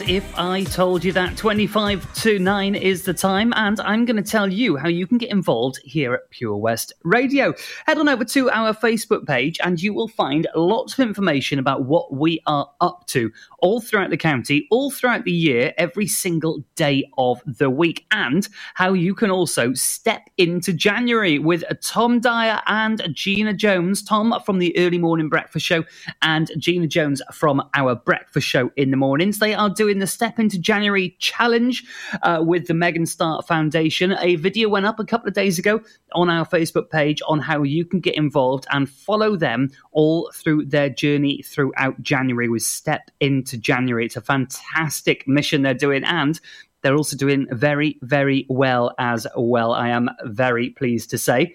If 0.07 0.26
I 0.39 0.65
told 0.65 1.03
you 1.03 1.13
that 1.13 1.39
25 1.39 2.13
to 2.23 2.39
9 2.39 2.75
is 2.75 3.05
the 3.05 3.15
time, 3.15 3.55
and 3.57 3.81
I'm 3.81 4.05
going 4.05 4.23
to 4.23 4.31
tell 4.31 4.53
you 4.53 4.77
how 4.77 4.89
you 4.89 5.07
can 5.07 5.17
get 5.17 5.31
involved 5.31 5.81
here 5.83 6.13
at 6.13 6.29
Pure 6.29 6.57
West 6.59 6.93
Radio. 7.05 7.55
Head 7.87 7.97
on 7.97 8.09
over 8.09 8.25
to 8.27 8.51
our 8.51 8.75
Facebook 8.75 9.27
page, 9.27 9.59
and 9.65 9.81
you 9.81 9.95
will 9.95 10.09
find 10.09 10.47
lots 10.55 10.93
of 10.93 11.01
information 11.01 11.59
about 11.59 11.85
what 11.85 12.13
we 12.13 12.43
are 12.47 12.69
up 12.83 13.07
to 13.09 13.31
all 13.61 13.81
throughout 13.81 14.11
the 14.11 14.17
county, 14.19 14.67
all 14.71 14.91
throughout 14.91 15.25
the 15.25 15.33
year, 15.33 15.73
every 15.79 16.07
single 16.07 16.63
day 16.75 17.09
of 17.17 17.41
the 17.47 17.71
week, 17.71 18.05
and 18.11 18.49
how 18.75 18.93
you 18.93 19.15
can 19.15 19.31
also 19.31 19.73
step 19.73 20.29
into 20.37 20.75
January 20.75 21.39
with 21.39 21.65
Tom 21.81 22.21
Dyer 22.21 22.61
and 22.67 23.03
Gina 23.15 23.55
Jones. 23.55 24.03
Tom 24.03 24.35
from 24.45 24.59
the 24.59 24.77
Early 24.77 24.99
Morning 24.99 25.31
Breakfast 25.31 25.65
Show, 25.65 25.85
and 26.21 26.51
Gina 26.59 26.89
Jones 26.89 27.23
from 27.33 27.63
our 27.75 27.95
Breakfast 27.95 28.47
Show 28.47 28.71
in 28.77 28.91
the 28.91 28.99
mornings. 28.99 29.39
They 29.39 29.55
are 29.55 29.71
doing 29.71 29.99
the 29.99 30.07
Step 30.07 30.26
into 30.39 30.59
January 30.59 31.17
challenge 31.19 31.85
uh, 32.23 32.43
with 32.45 32.67
the 32.67 32.75
Megan 32.75 33.07
Start 33.07 33.47
Foundation. 33.47 34.17
A 34.21 34.37
video 34.37 34.69
went 34.69 34.87
up 34.87 34.99
a 34.99 35.05
couple 35.05 35.29
of 35.29 35.35
days 35.35 35.59
ago 35.59 35.81
on 36.13 36.29
our 36.29 36.45
Facebook 36.45 36.91
page 36.91 37.23
on 37.27 37.39
how 37.39 37.63
you 37.63 37.85
can 37.85 38.01
get 38.01 38.17
involved 38.17 38.67
and 38.71 38.89
follow 38.89 39.37
them 39.37 39.71
all 39.93 40.31
through 40.35 40.67
their 40.67 40.91
journey 40.91 41.43
throughout 41.43 42.01
January 42.03 42.49
with 42.49 42.63
Step 42.63 43.11
into 43.21 43.57
January. 43.57 44.07
It's 44.07 44.17
a 44.17 44.21
fantastic 44.21 45.27
mission 45.27 45.63
they're 45.63 45.75
doing, 45.75 46.05
and 46.05 46.41
they're 46.83 46.97
also 46.97 47.17
doing 47.17 47.47
very, 47.51 47.99
very 48.03 48.47
well 48.49 48.95
as 48.99 49.27
well. 49.37 49.73
I 49.73 49.89
am 49.89 50.11
very 50.25 50.71
pleased 50.71 51.11
to 51.11 51.19
say. 51.19 51.55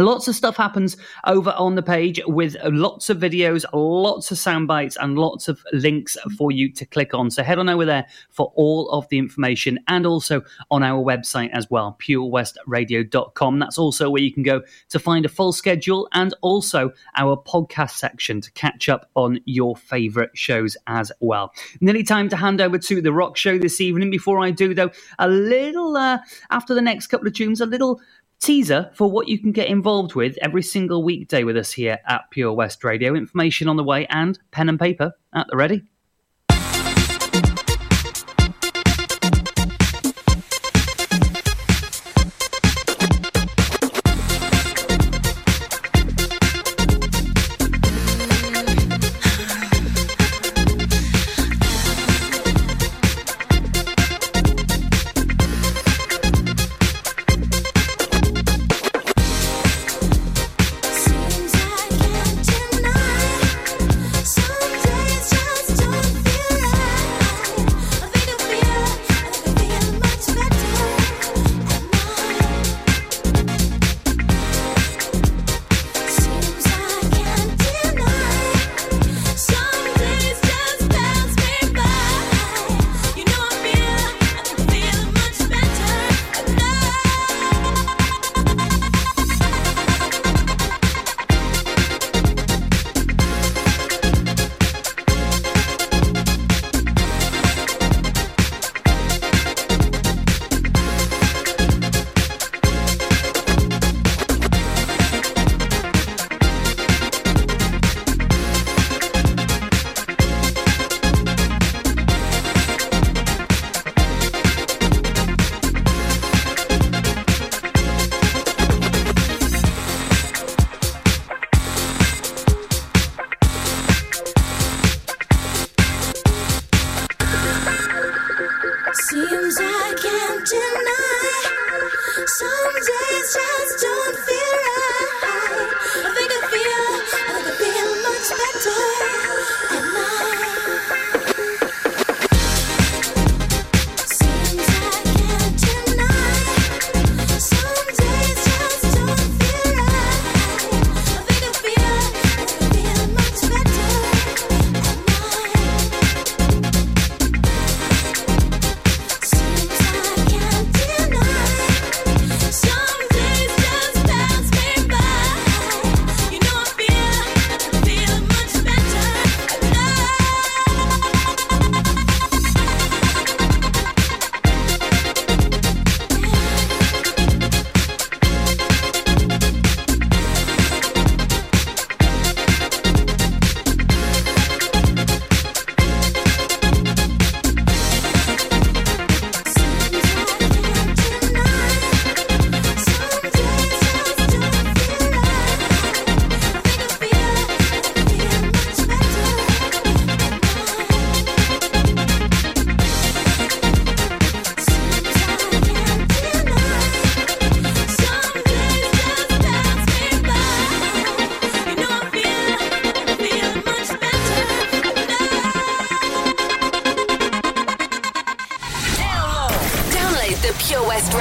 Lots 0.00 0.28
of 0.28 0.36
stuff 0.36 0.56
happens 0.56 0.96
over 1.26 1.50
on 1.50 1.74
the 1.74 1.82
page 1.82 2.20
with 2.28 2.56
lots 2.64 3.10
of 3.10 3.18
videos, 3.18 3.64
lots 3.72 4.30
of 4.30 4.38
sound 4.38 4.68
bites, 4.68 4.96
and 4.96 5.18
lots 5.18 5.48
of 5.48 5.60
links 5.72 6.16
for 6.36 6.52
you 6.52 6.70
to 6.74 6.86
click 6.86 7.14
on. 7.14 7.32
So 7.32 7.42
head 7.42 7.58
on 7.58 7.68
over 7.68 7.84
there 7.84 8.06
for 8.30 8.52
all 8.54 8.88
of 8.90 9.08
the 9.08 9.18
information 9.18 9.80
and 9.88 10.06
also 10.06 10.42
on 10.70 10.84
our 10.84 11.02
website 11.02 11.50
as 11.50 11.68
well, 11.68 11.98
purewestradio.com. 12.00 13.58
That's 13.58 13.76
also 13.76 14.08
where 14.08 14.22
you 14.22 14.32
can 14.32 14.44
go 14.44 14.62
to 14.90 15.00
find 15.00 15.24
a 15.24 15.28
full 15.28 15.52
schedule 15.52 16.08
and 16.12 16.32
also 16.42 16.92
our 17.16 17.36
podcast 17.36 17.90
section 17.90 18.40
to 18.40 18.52
catch 18.52 18.88
up 18.88 19.10
on 19.16 19.40
your 19.46 19.76
favorite 19.76 20.30
shows 20.34 20.76
as 20.86 21.10
well. 21.18 21.52
Nearly 21.80 22.04
time 22.04 22.28
to 22.28 22.36
hand 22.36 22.60
over 22.60 22.78
to 22.78 23.02
the 23.02 23.12
rock 23.12 23.36
show 23.36 23.58
this 23.58 23.80
evening. 23.80 24.10
Before 24.10 24.44
I 24.44 24.52
do, 24.52 24.74
though, 24.74 24.90
a 25.18 25.28
little, 25.28 25.96
uh, 25.96 26.18
after 26.50 26.72
the 26.72 26.82
next 26.82 27.08
couple 27.08 27.26
of 27.26 27.34
tunes, 27.34 27.60
a 27.60 27.66
little 27.66 28.00
teaser 28.40 28.90
for 28.94 29.10
what 29.10 29.28
you 29.28 29.38
can 29.38 29.52
get 29.52 29.68
involved 29.68 30.14
with 30.14 30.38
every 30.40 30.62
single 30.62 31.02
weekday 31.02 31.44
with 31.44 31.56
us 31.56 31.72
here 31.72 31.98
at 32.06 32.30
Pure 32.30 32.52
West 32.52 32.84
Radio. 32.84 33.14
Information 33.14 33.68
on 33.68 33.76
the 33.76 33.84
way 33.84 34.06
and 34.06 34.38
pen 34.50 34.68
and 34.68 34.78
paper 34.78 35.12
at 35.34 35.46
the 35.48 35.56
ready. 35.56 35.82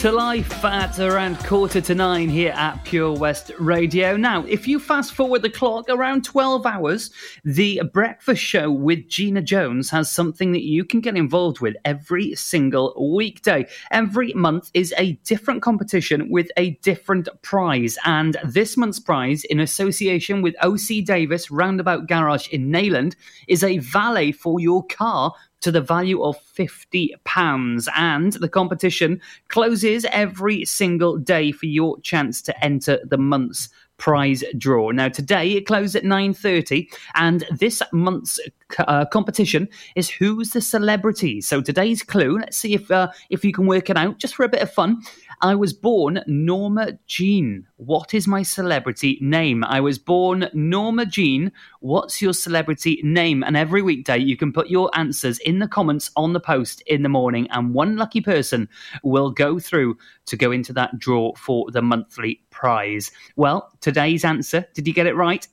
To 0.00 0.10
life 0.10 0.64
at 0.64 0.98
around 0.98 1.38
quarter 1.40 1.78
to 1.82 1.94
nine 1.94 2.30
here 2.30 2.52
at 2.52 2.82
Pure 2.86 3.18
West 3.18 3.50
Radio. 3.58 4.16
Now, 4.16 4.46
if 4.46 4.66
you 4.66 4.80
fast 4.80 5.12
forward 5.12 5.42
the 5.42 5.50
clock 5.50 5.90
around 5.90 6.24
12 6.24 6.64
hours, 6.64 7.10
the 7.44 7.82
breakfast 7.92 8.42
show 8.42 8.70
with 8.70 9.06
Gina 9.08 9.42
Jones 9.42 9.90
has 9.90 10.10
something 10.10 10.52
that 10.52 10.62
you 10.62 10.86
can 10.86 11.02
get 11.02 11.18
involved 11.18 11.60
with 11.60 11.76
every 11.84 12.34
single 12.34 12.94
weekday. 13.14 13.66
Every 13.90 14.32
month 14.32 14.70
is 14.72 14.94
a 14.96 15.12
different 15.24 15.60
competition 15.60 16.30
with 16.30 16.48
a 16.56 16.70
different 16.76 17.28
prize. 17.42 17.98
And 18.06 18.38
this 18.42 18.78
month's 18.78 19.00
prize, 19.00 19.44
in 19.44 19.60
association 19.60 20.40
with 20.40 20.54
OC 20.62 21.04
Davis 21.04 21.50
Roundabout 21.50 22.08
Garage 22.08 22.48
in 22.48 22.70
Neyland, 22.70 23.16
is 23.48 23.62
a 23.62 23.76
valet 23.76 24.32
for 24.32 24.60
your 24.60 24.82
car 24.86 25.34
to 25.60 25.70
the 25.70 25.80
value 25.80 26.22
of 26.22 26.36
£50. 26.54 27.88
And 27.96 28.32
the 28.34 28.48
competition 28.48 29.20
closes 29.48 30.04
every 30.06 30.64
single 30.64 31.16
day 31.16 31.52
for 31.52 31.66
your 31.66 32.00
chance 32.00 32.42
to 32.42 32.64
enter 32.64 32.98
the 33.04 33.18
month's 33.18 33.68
prize 34.00 34.42
draw. 34.58 34.90
Now 34.90 35.08
today 35.08 35.52
it 35.52 35.66
closed 35.66 35.94
at 35.94 36.04
9:30 36.04 36.88
and 37.14 37.44
this 37.52 37.82
month's 37.92 38.40
uh, 38.78 39.04
competition 39.04 39.68
is 39.94 40.08
who's 40.08 40.50
the 40.50 40.60
celebrity. 40.60 41.40
So 41.40 41.60
today's 41.60 42.02
clue, 42.02 42.38
let's 42.38 42.56
see 42.56 42.74
if 42.74 42.90
uh, 42.90 43.08
if 43.28 43.44
you 43.44 43.52
can 43.52 43.66
work 43.66 43.90
it 43.90 43.96
out 43.96 44.18
just 44.18 44.34
for 44.34 44.44
a 44.44 44.48
bit 44.48 44.62
of 44.62 44.72
fun. 44.72 45.02
I 45.42 45.54
was 45.54 45.72
born 45.72 46.22
Norma 46.26 46.98
Jean. 47.06 47.66
What 47.76 48.12
is 48.12 48.28
my 48.28 48.42
celebrity 48.42 49.16
name? 49.22 49.64
I 49.64 49.80
was 49.80 49.98
born 49.98 50.50
Norma 50.52 51.06
Jean. 51.06 51.50
What's 51.80 52.20
your 52.20 52.34
celebrity 52.34 53.00
name? 53.02 53.42
And 53.42 53.56
every 53.56 53.80
weekday 53.80 54.18
you 54.18 54.36
can 54.36 54.52
put 54.52 54.68
your 54.68 54.90
answers 54.92 55.38
in 55.38 55.58
the 55.58 55.66
comments 55.66 56.10
on 56.14 56.34
the 56.34 56.40
post 56.40 56.82
in 56.82 57.02
the 57.02 57.08
morning, 57.08 57.48
and 57.52 57.72
one 57.72 57.96
lucky 57.96 58.20
person 58.20 58.68
will 59.02 59.30
go 59.30 59.58
through 59.58 59.96
to 60.26 60.36
go 60.36 60.52
into 60.52 60.74
that 60.74 60.98
draw 60.98 61.34
for 61.36 61.70
the 61.70 61.80
monthly 61.80 62.42
prize. 62.50 63.10
Well, 63.36 63.72
today's 63.80 64.26
answer, 64.26 64.66
did 64.74 64.86
you 64.86 64.92
get 64.92 65.06
it 65.06 65.16
right? 65.16 65.48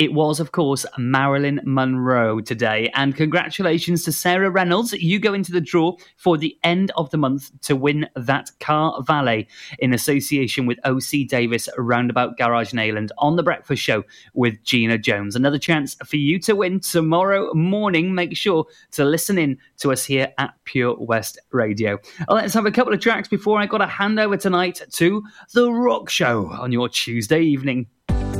It 0.00 0.14
was, 0.14 0.40
of 0.40 0.52
course, 0.52 0.86
Marilyn 0.96 1.60
Monroe 1.62 2.40
today. 2.40 2.90
And 2.94 3.14
congratulations 3.14 4.02
to 4.04 4.12
Sarah 4.12 4.48
Reynolds. 4.48 4.94
You 4.94 5.18
go 5.18 5.34
into 5.34 5.52
the 5.52 5.60
draw 5.60 5.94
for 6.16 6.38
the 6.38 6.56
end 6.64 6.90
of 6.96 7.10
the 7.10 7.18
month 7.18 7.50
to 7.64 7.76
win 7.76 8.08
that 8.16 8.50
car 8.60 9.02
valet 9.02 9.46
in 9.78 9.92
association 9.92 10.64
with 10.64 10.78
OC 10.86 11.28
Davis 11.28 11.68
Roundabout 11.76 12.38
Garage 12.38 12.72
Neyland 12.72 13.10
on 13.18 13.36
The 13.36 13.42
Breakfast 13.42 13.82
Show 13.82 14.02
with 14.32 14.64
Gina 14.64 14.96
Jones. 14.96 15.36
Another 15.36 15.58
chance 15.58 15.96
for 16.06 16.16
you 16.16 16.38
to 16.40 16.56
win 16.56 16.80
tomorrow 16.80 17.52
morning. 17.52 18.14
Make 18.14 18.34
sure 18.34 18.64
to 18.92 19.04
listen 19.04 19.36
in 19.36 19.58
to 19.80 19.92
us 19.92 20.06
here 20.06 20.32
at 20.38 20.54
Pure 20.64 20.96
West 20.98 21.38
Radio. 21.50 21.98
Let's 22.26 22.54
have 22.54 22.64
a 22.64 22.72
couple 22.72 22.94
of 22.94 23.00
tracks 23.00 23.28
before 23.28 23.60
I 23.60 23.66
got 23.66 23.78
to 23.78 23.86
hand 23.86 24.18
over 24.18 24.38
tonight 24.38 24.80
to 24.92 25.22
The 25.52 25.70
Rock 25.70 26.08
Show 26.08 26.46
on 26.52 26.72
your 26.72 26.88
Tuesday 26.88 27.42
evening. 27.42 27.86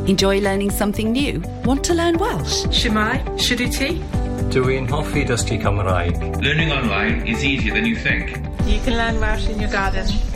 Enjoy 0.07 0.40
learning 0.40 0.70
something 0.70 1.12
new? 1.12 1.42
Want 1.64 1.84
to 1.84 1.94
learn 1.94 2.16
Welsh? 2.18 2.64
Shemai, 2.66 3.22
Shuduti? 3.38 4.01
Dwi'n 4.51 4.88
hoffi 4.88 5.24
dysgu 5.28 5.61
Cymraeg. 5.62 6.18
Learning 6.42 6.72
online 6.72 7.26
is 7.26 7.44
easier 7.44 7.74
than 7.74 7.86
you 7.86 7.96
think. 7.96 8.36
You 8.66 8.80
can 8.80 8.96
learn 8.96 9.20
Welsh 9.20 9.48
in 9.48 9.61
your 9.61 9.70
garden. 9.70 10.29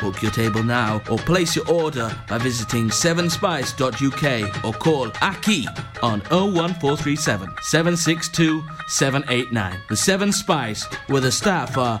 Book 0.00 0.22
your 0.22 0.30
table 0.30 0.62
now 0.62 1.02
or 1.10 1.18
place 1.18 1.54
your 1.54 1.68
order 1.70 2.10
by 2.28 2.38
visiting 2.38 2.88
sevenspice.uk 2.88 4.64
or 4.64 4.72
call 4.72 5.12
Aki 5.20 5.66
on 6.02 6.20
01437 6.30 7.50
762 7.60 8.62
789. 8.88 9.80
The 9.88 9.96
Seven 9.96 10.32
Spice, 10.32 10.84
where 11.08 11.20
the 11.20 11.30
staff 11.30 11.76
are 11.76 12.00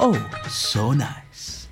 oh 0.00 0.30
so 0.48 0.92
nice. 0.92 1.68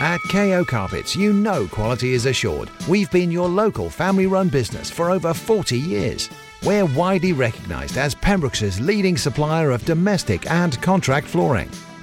At 0.00 0.20
KO 0.30 0.64
Carpets, 0.64 1.16
you 1.16 1.32
know 1.32 1.66
quality 1.68 2.12
is 2.12 2.26
assured. 2.26 2.68
We've 2.86 3.10
been 3.10 3.30
your 3.30 3.48
local 3.48 3.88
family 3.88 4.26
run 4.26 4.48
business 4.48 4.90
for 4.90 5.10
over 5.10 5.32
40 5.32 5.78
years. 5.78 6.28
We're 6.64 6.84
widely 6.84 7.32
recognised 7.32 7.96
as 7.96 8.14
Pembrokeshire's 8.14 8.80
leading 8.80 9.16
supplier 9.16 9.70
of 9.70 9.84
domestic 9.84 10.50
and 10.50 10.80
contract 10.82 11.28
flooring. 11.28 11.70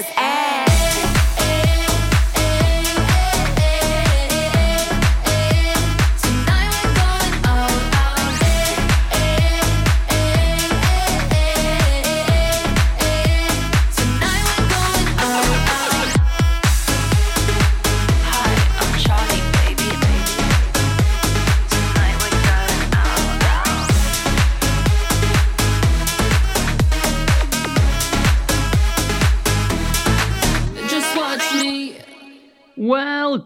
this 0.00 0.10
ass. 0.16 0.59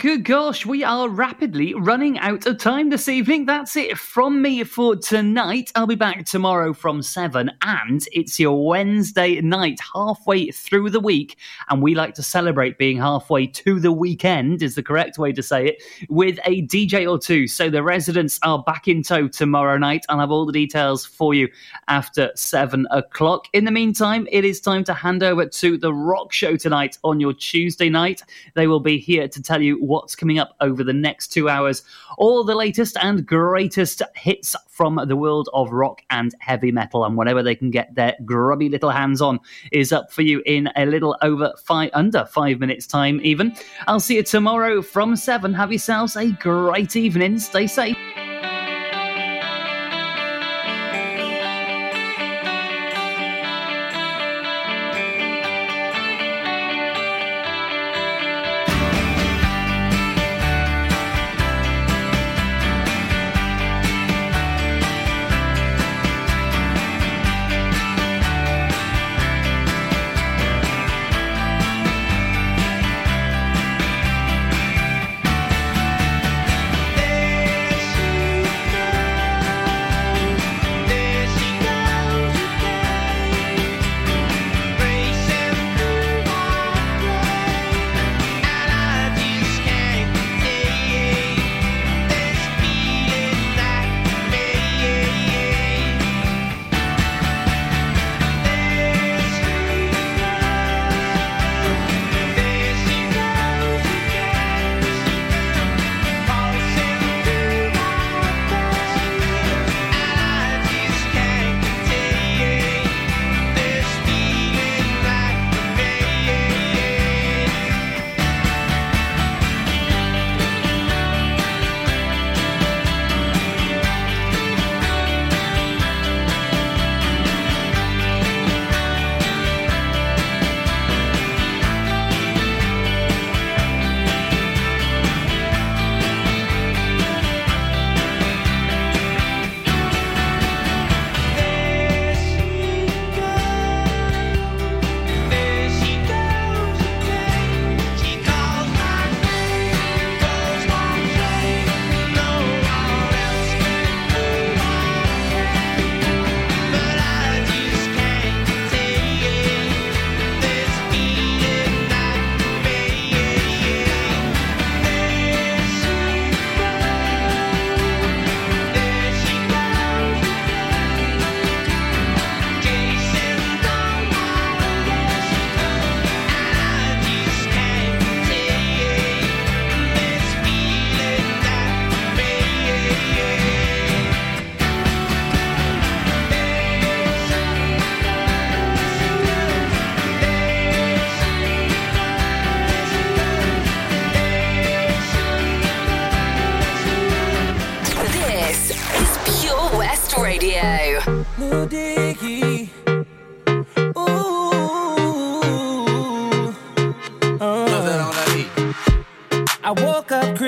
Good 0.05 0.23
gosh, 0.23 0.67
we 0.67 0.85
are 0.85 1.09
rapidly 1.09 1.73
running 1.73 2.19
out 2.19 2.45
of 2.45 2.59
time 2.59 2.91
this 2.91 3.09
evening. 3.09 3.47
That's 3.47 3.75
it 3.75 3.97
from 3.97 4.43
me 4.43 4.63
for 4.63 4.97
tonight. 4.97 5.73
I'll 5.75 5.87
be 5.87 5.95
back 5.95 6.27
tomorrow 6.27 6.75
from 6.75 7.01
7, 7.01 7.51
and 7.63 8.07
it's 8.13 8.39
your 8.39 8.67
Wednesday 8.67 9.41
night, 9.41 9.81
halfway 9.95 10.51
through 10.51 10.91
the 10.91 11.01
week. 11.01 11.39
And 11.71 11.81
we 11.81 11.95
like 11.95 12.13
to 12.17 12.23
celebrate 12.23 12.77
being 12.77 12.99
halfway 12.99 13.47
to 13.47 13.81
the 13.81 13.93
weekend, 13.93 14.61
is 14.61 14.75
the 14.75 14.83
correct 14.83 15.17
way 15.17 15.33
to 15.33 15.43
say 15.43 15.69
it, 15.69 15.83
with 16.11 16.39
a 16.45 16.67
DJ 16.67 17.11
or 17.11 17.19
two. 17.19 17.49
So 17.49 17.71
the 17.71 17.83
residents 17.83 18.39
are 18.43 18.63
back 18.63 18.87
in 18.87 19.03
tow 19.03 19.27
tomorrow 19.27 19.79
night. 19.79 20.05
I'll 20.11 20.21
have 20.21 20.31
all 20.31 20.45
the 20.45 20.53
details 20.53 21.07
for 21.07 21.33
you 21.33 21.49
after 21.89 22.31
7 22.35 22.87
o'clock. 22.91 23.47
In 23.55 23.65
the 23.65 23.71
meantime, 23.71 24.29
it 24.31 24.45
is 24.45 24.61
time 24.61 24.85
to 24.85 24.93
hand 24.93 25.23
over 25.23 25.47
to 25.47 25.79
the 25.79 25.95
rock 25.95 26.31
show 26.31 26.57
tonight 26.57 26.99
on 27.05 27.21
your 27.21 27.33
Tuesday 27.33 27.89
night. 27.89 28.21
They 28.53 28.67
will 28.67 28.81
be 28.81 28.99
here 28.99 29.29
to 29.29 29.41
tell 29.41 29.63
you 29.63 29.94
what's 29.95 30.17
coming 30.17 30.41
up 30.41 30.57
over 30.61 30.83
the 30.83 30.93
next 30.93 31.29
two 31.29 31.49
hours. 31.49 31.85
All 32.19 32.43
the 32.43 32.57
latest 32.57 32.97
and 33.01 33.25
greatest 33.25 34.03
hits 34.17 34.57
from 34.69 35.01
the 35.07 35.15
world 35.15 35.49
of 35.55 35.71
rock 35.71 36.03
and 36.11 36.35
heavy 36.41 36.73
metal, 36.73 37.05
and 37.05 37.17
whatever 37.17 37.43
they 37.43 37.55
can 37.55 37.71
get 37.71 37.95
their 37.95 38.17
grubby 38.25 38.69
little 38.69 38.91
hands 38.91 39.23
on 39.23 39.39
is 39.71 39.93
up 39.93 40.13
for 40.13 40.23
you 40.23 40.43
in 40.47 40.69
a 40.77 40.85
little 40.85 41.17
over 41.23 41.53
five, 41.65 41.91
under 41.95 42.25
five 42.25 42.59
minutes' 42.59 42.89
time, 42.89 43.21
even. 43.23 43.55
I'll 43.87 44.01
see 44.01 44.17
you 44.17 44.25
tomorrow 44.25 44.83
from 44.83 45.15
seven. 45.15 45.55
Have 45.55 45.71
yourselves 45.71 46.17
a 46.17 46.33
great 46.33 46.97
evening. 46.97 47.39
Stay 47.39 47.69
safe. 47.69 47.97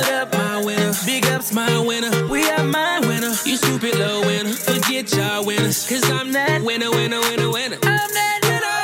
What 0.00 0.12
up, 0.12 0.32
my 0.32 0.64
winner? 0.64 0.94
Big 1.04 1.26
ups, 1.26 1.52
my 1.52 1.78
winner. 1.78 2.26
We 2.28 2.48
are 2.52 2.64
my 2.64 3.00
winner. 3.00 3.34
You 3.44 3.56
stupid 3.58 3.96
little 3.96 4.22
winner. 4.22 4.54
Forget 4.54 5.12
y'all 5.14 5.44
winners. 5.44 5.86
Cause 5.86 6.10
I'm 6.10 6.32
that 6.32 6.62
winner, 6.62 6.90
winner, 6.90 7.20
winner, 7.20 7.50
winner. 7.50 7.76
I'm 7.82 8.10
that 8.18 8.40
winner. 8.48 8.78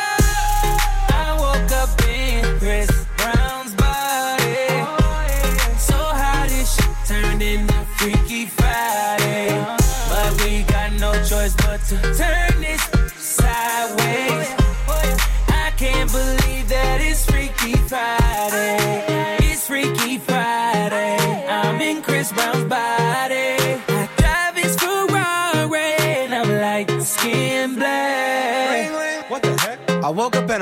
I 1.17 1.35
woke 1.41 1.73
up 1.73 1.89
in 2.07 2.59
Chris 2.59 2.91
Brown's 3.17 3.75
body. 3.77 4.85
So 5.79 5.97
into 7.41 7.73
Freaky 7.97 8.45
Friday. 8.45 9.64
But 10.11 10.45
we 10.45 10.64
got 10.64 10.93
no 11.01 11.14
choice 11.25 11.55
but 11.57 11.81
to 11.85 11.97
turn 12.14 12.56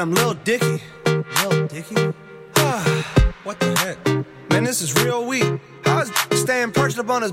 I'm 0.01 0.13
Lil 0.13 0.35
Dicky. 0.35 0.83
Lil 1.07 1.67
Dicky? 1.69 1.95
what 3.45 3.61
the 3.61 3.75
heck? 3.79 4.51
Man, 4.51 4.65
this 4.65 4.83
is 4.83 4.93
real 5.05 5.25
weak. 5.25 5.61
How 5.85 6.01
is 6.01 6.11
staying 6.41 6.73
perched 6.73 6.99
up 6.99 7.11
on 7.11 7.23
his 7.23 7.33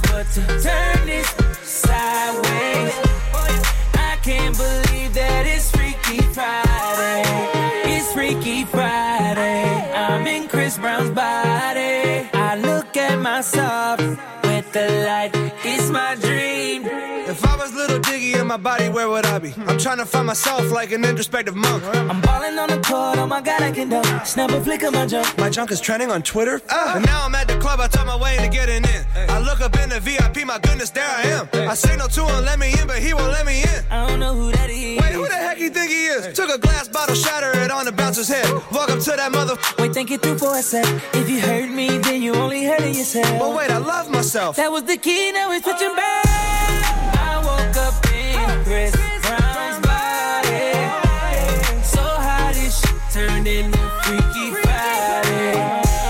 But 0.00 0.26
to 0.32 0.40
turn 0.62 1.06
this 1.06 1.28
sideways. 1.62 2.94
I 3.94 4.18
can't 4.22 4.56
believe 4.56 5.12
that 5.14 5.46
it's 5.46 5.70
Freaky 5.70 6.22
Friday. 6.32 7.22
It's 7.94 8.12
Freaky 8.12 8.64
Friday. 8.64 9.92
I'm 9.92 10.26
in 10.26 10.48
Chris 10.48 10.78
Brown's 10.78 11.10
body. 11.10 12.28
I 12.32 12.56
look 12.56 12.96
at 12.96 13.18
myself 13.18 13.98
with 14.44 14.72
the 14.72 14.88
light. 15.06 15.32
It's 15.64 15.90
my 15.90 16.14
dream. 16.16 16.51
In 18.42 18.48
my 18.48 18.56
body, 18.56 18.88
where 18.88 19.08
would 19.08 19.24
I 19.24 19.38
be? 19.38 19.54
I'm 19.68 19.78
trying 19.78 19.98
to 19.98 20.04
find 20.04 20.26
myself 20.26 20.70
like 20.70 20.90
an 20.92 21.04
introspective 21.04 21.54
monk. 21.54 21.82
I'm 21.94 22.20
balling 22.20 22.58
on 22.58 22.68
the 22.68 22.80
court, 22.80 23.16
oh 23.18 23.26
my 23.26 23.40
god, 23.40 23.62
I 23.62 23.70
can 23.70 23.88
dunk. 23.88 24.26
Snap 24.26 24.50
a 24.50 24.60
flick 24.60 24.82
of 24.82 24.92
my 24.92 25.06
junk. 25.06 25.38
My 25.38 25.48
junk 25.48 25.70
is 25.70 25.80
trending 25.80 26.10
on 26.10 26.22
Twitter. 26.22 26.60
Ah. 26.68 26.96
And 26.96 27.06
now 27.06 27.24
I'm 27.24 27.34
at 27.34 27.46
the 27.48 27.56
club, 27.58 27.80
I 27.80 27.86
talk 27.86 28.06
my 28.06 28.16
way 28.16 28.36
into 28.36 28.48
getting 28.48 28.84
in. 28.84 29.04
I 29.30 29.38
look 29.38 29.60
up 29.60 29.78
in 29.78 29.88
the 29.88 30.00
VIP, 30.00 30.44
my 30.44 30.58
goodness, 30.58 30.90
there 30.90 31.08
I 31.08 31.22
am. 31.22 31.48
I 31.54 31.74
signal 31.74 32.08
to 32.08 32.26
him, 32.26 32.44
let 32.44 32.58
me 32.58 32.72
in, 32.78 32.86
but 32.86 32.98
he 32.98 33.14
won't 33.14 33.30
let 33.30 33.46
me 33.46 33.62
in. 33.62 33.84
I 33.90 34.06
don't 34.08 34.18
know 34.18 34.34
who 34.34 34.50
that 34.52 34.68
is. 34.68 35.00
Wait, 35.00 35.12
who 35.12 35.26
the 35.28 35.34
heck 35.34 35.58
you 35.58 35.70
think 35.70 35.90
he 35.90 36.06
is? 36.06 36.36
Took 36.36 36.50
a 36.50 36.58
glass 36.58 36.88
bottle, 36.88 37.14
shatter 37.14 37.56
it 37.60 37.70
on 37.70 37.84
the 37.84 37.92
bouncer's 37.92 38.28
head. 38.28 38.52
Walk 38.72 38.90
up 38.90 38.98
to 38.98 39.12
that 39.12 39.30
mother. 39.30 39.56
Wait, 39.78 39.94
think 39.94 40.10
it 40.10 40.20
through 40.20 40.38
for 40.38 40.56
a 40.56 40.62
sec. 40.62 40.84
If 41.14 41.30
you 41.30 41.40
hurt 41.40 41.70
me, 41.70 41.98
then 41.98 42.22
you 42.22 42.34
only 42.34 42.64
hurting 42.64 42.94
yourself. 42.94 43.38
But 43.38 43.54
wait, 43.54 43.70
I 43.70 43.78
love 43.78 44.10
myself. 44.10 44.56
That 44.56 44.72
was 44.72 44.82
the 44.84 44.96
key, 44.96 45.30
now 45.30 45.52
it's 45.52 45.64
switching 45.64 45.94
back. 45.94 46.26
I 47.14 47.40
woke 47.44 47.76
up 47.76 48.11
Chris 48.64 48.92
Brown's 49.22 49.80
body. 49.80 50.72
So 51.82 52.00
how 52.00 52.52
this 52.52 52.80
shit 52.80 53.00
turned 53.10 53.48
into 53.48 53.78
Freaky 54.04 54.50
Friday. 54.62 55.54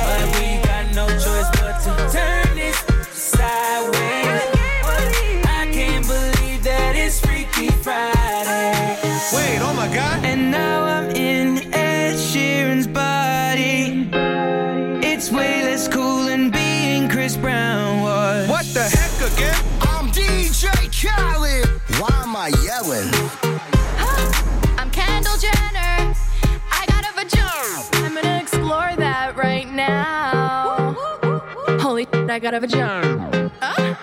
But 0.05 0.27
we 0.37 0.63
got 0.63 0.95
no 0.95 1.07
choice 1.09 1.49
but 1.57 1.79
to 1.85 1.97
turn 2.13 2.57
this 2.57 2.77
sideways. 3.11 4.43
I 5.47 5.69
can't 5.73 6.07
believe 6.07 6.63
that 6.65 6.95
it's 6.95 7.21
Freaky 7.21 7.71
Friday. 7.83 8.99
Wait, 9.33 9.59
oh 9.61 9.73
my 9.75 9.89
god. 9.95 10.23
And 10.25 10.51
now 10.51 10.85
I'm 10.85 11.11
in 11.11 11.73
Ed 11.73 12.17
Sheeran's 12.17 12.87
body. 12.87 14.11
It's 15.03 15.31
way 15.31 15.63
less 15.63 15.89
cool 15.89 16.25
than 16.25 16.51
being 16.51 17.09
Chris 17.09 17.35
Brown 17.35 18.03
was. 18.03 18.49
What 18.49 18.67
the 18.75 18.83
heck 18.83 19.33
again? 19.33 19.55
I'm 19.81 20.11
DJ 20.11 20.69
Khaled. 20.93 21.72
Why 22.03 22.11
am 22.25 22.35
I 22.35 22.49
yelling? 22.65 23.09
I'm 24.77 24.91
Kendall 24.91 25.37
Jenner. 25.39 26.13
I 26.73 26.85
got 26.89 27.05
a 27.09 27.13
vagina. 27.15 28.05
I'm 28.05 28.15
gonna 28.17 28.41
explore 28.41 28.97
that 28.97 29.37
right 29.37 29.71
now. 29.71 30.97
Holy 31.79 32.09
shit, 32.13 32.29
I 32.29 32.41
got 32.41 32.55
a 32.55 32.59
vagina. 32.59 33.53
Uh, 33.63 33.95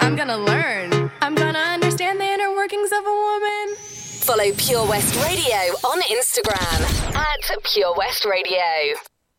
I'm 0.00 0.16
gonna 0.16 0.38
learn. 0.38 1.10
I'm 1.20 1.34
gonna 1.34 1.58
understand 1.58 2.20
the 2.20 2.24
inner 2.24 2.52
workings 2.52 2.90
of 2.90 3.04
a 3.04 3.16
woman. 3.26 3.76
Follow 3.76 4.50
Pure 4.56 4.86
West 4.86 5.14
Radio 5.22 5.76
on 5.84 6.00
Instagram 6.04 7.14
at 7.14 7.62
Pure 7.64 7.96
West 7.98 8.24
Radio. 8.24 8.96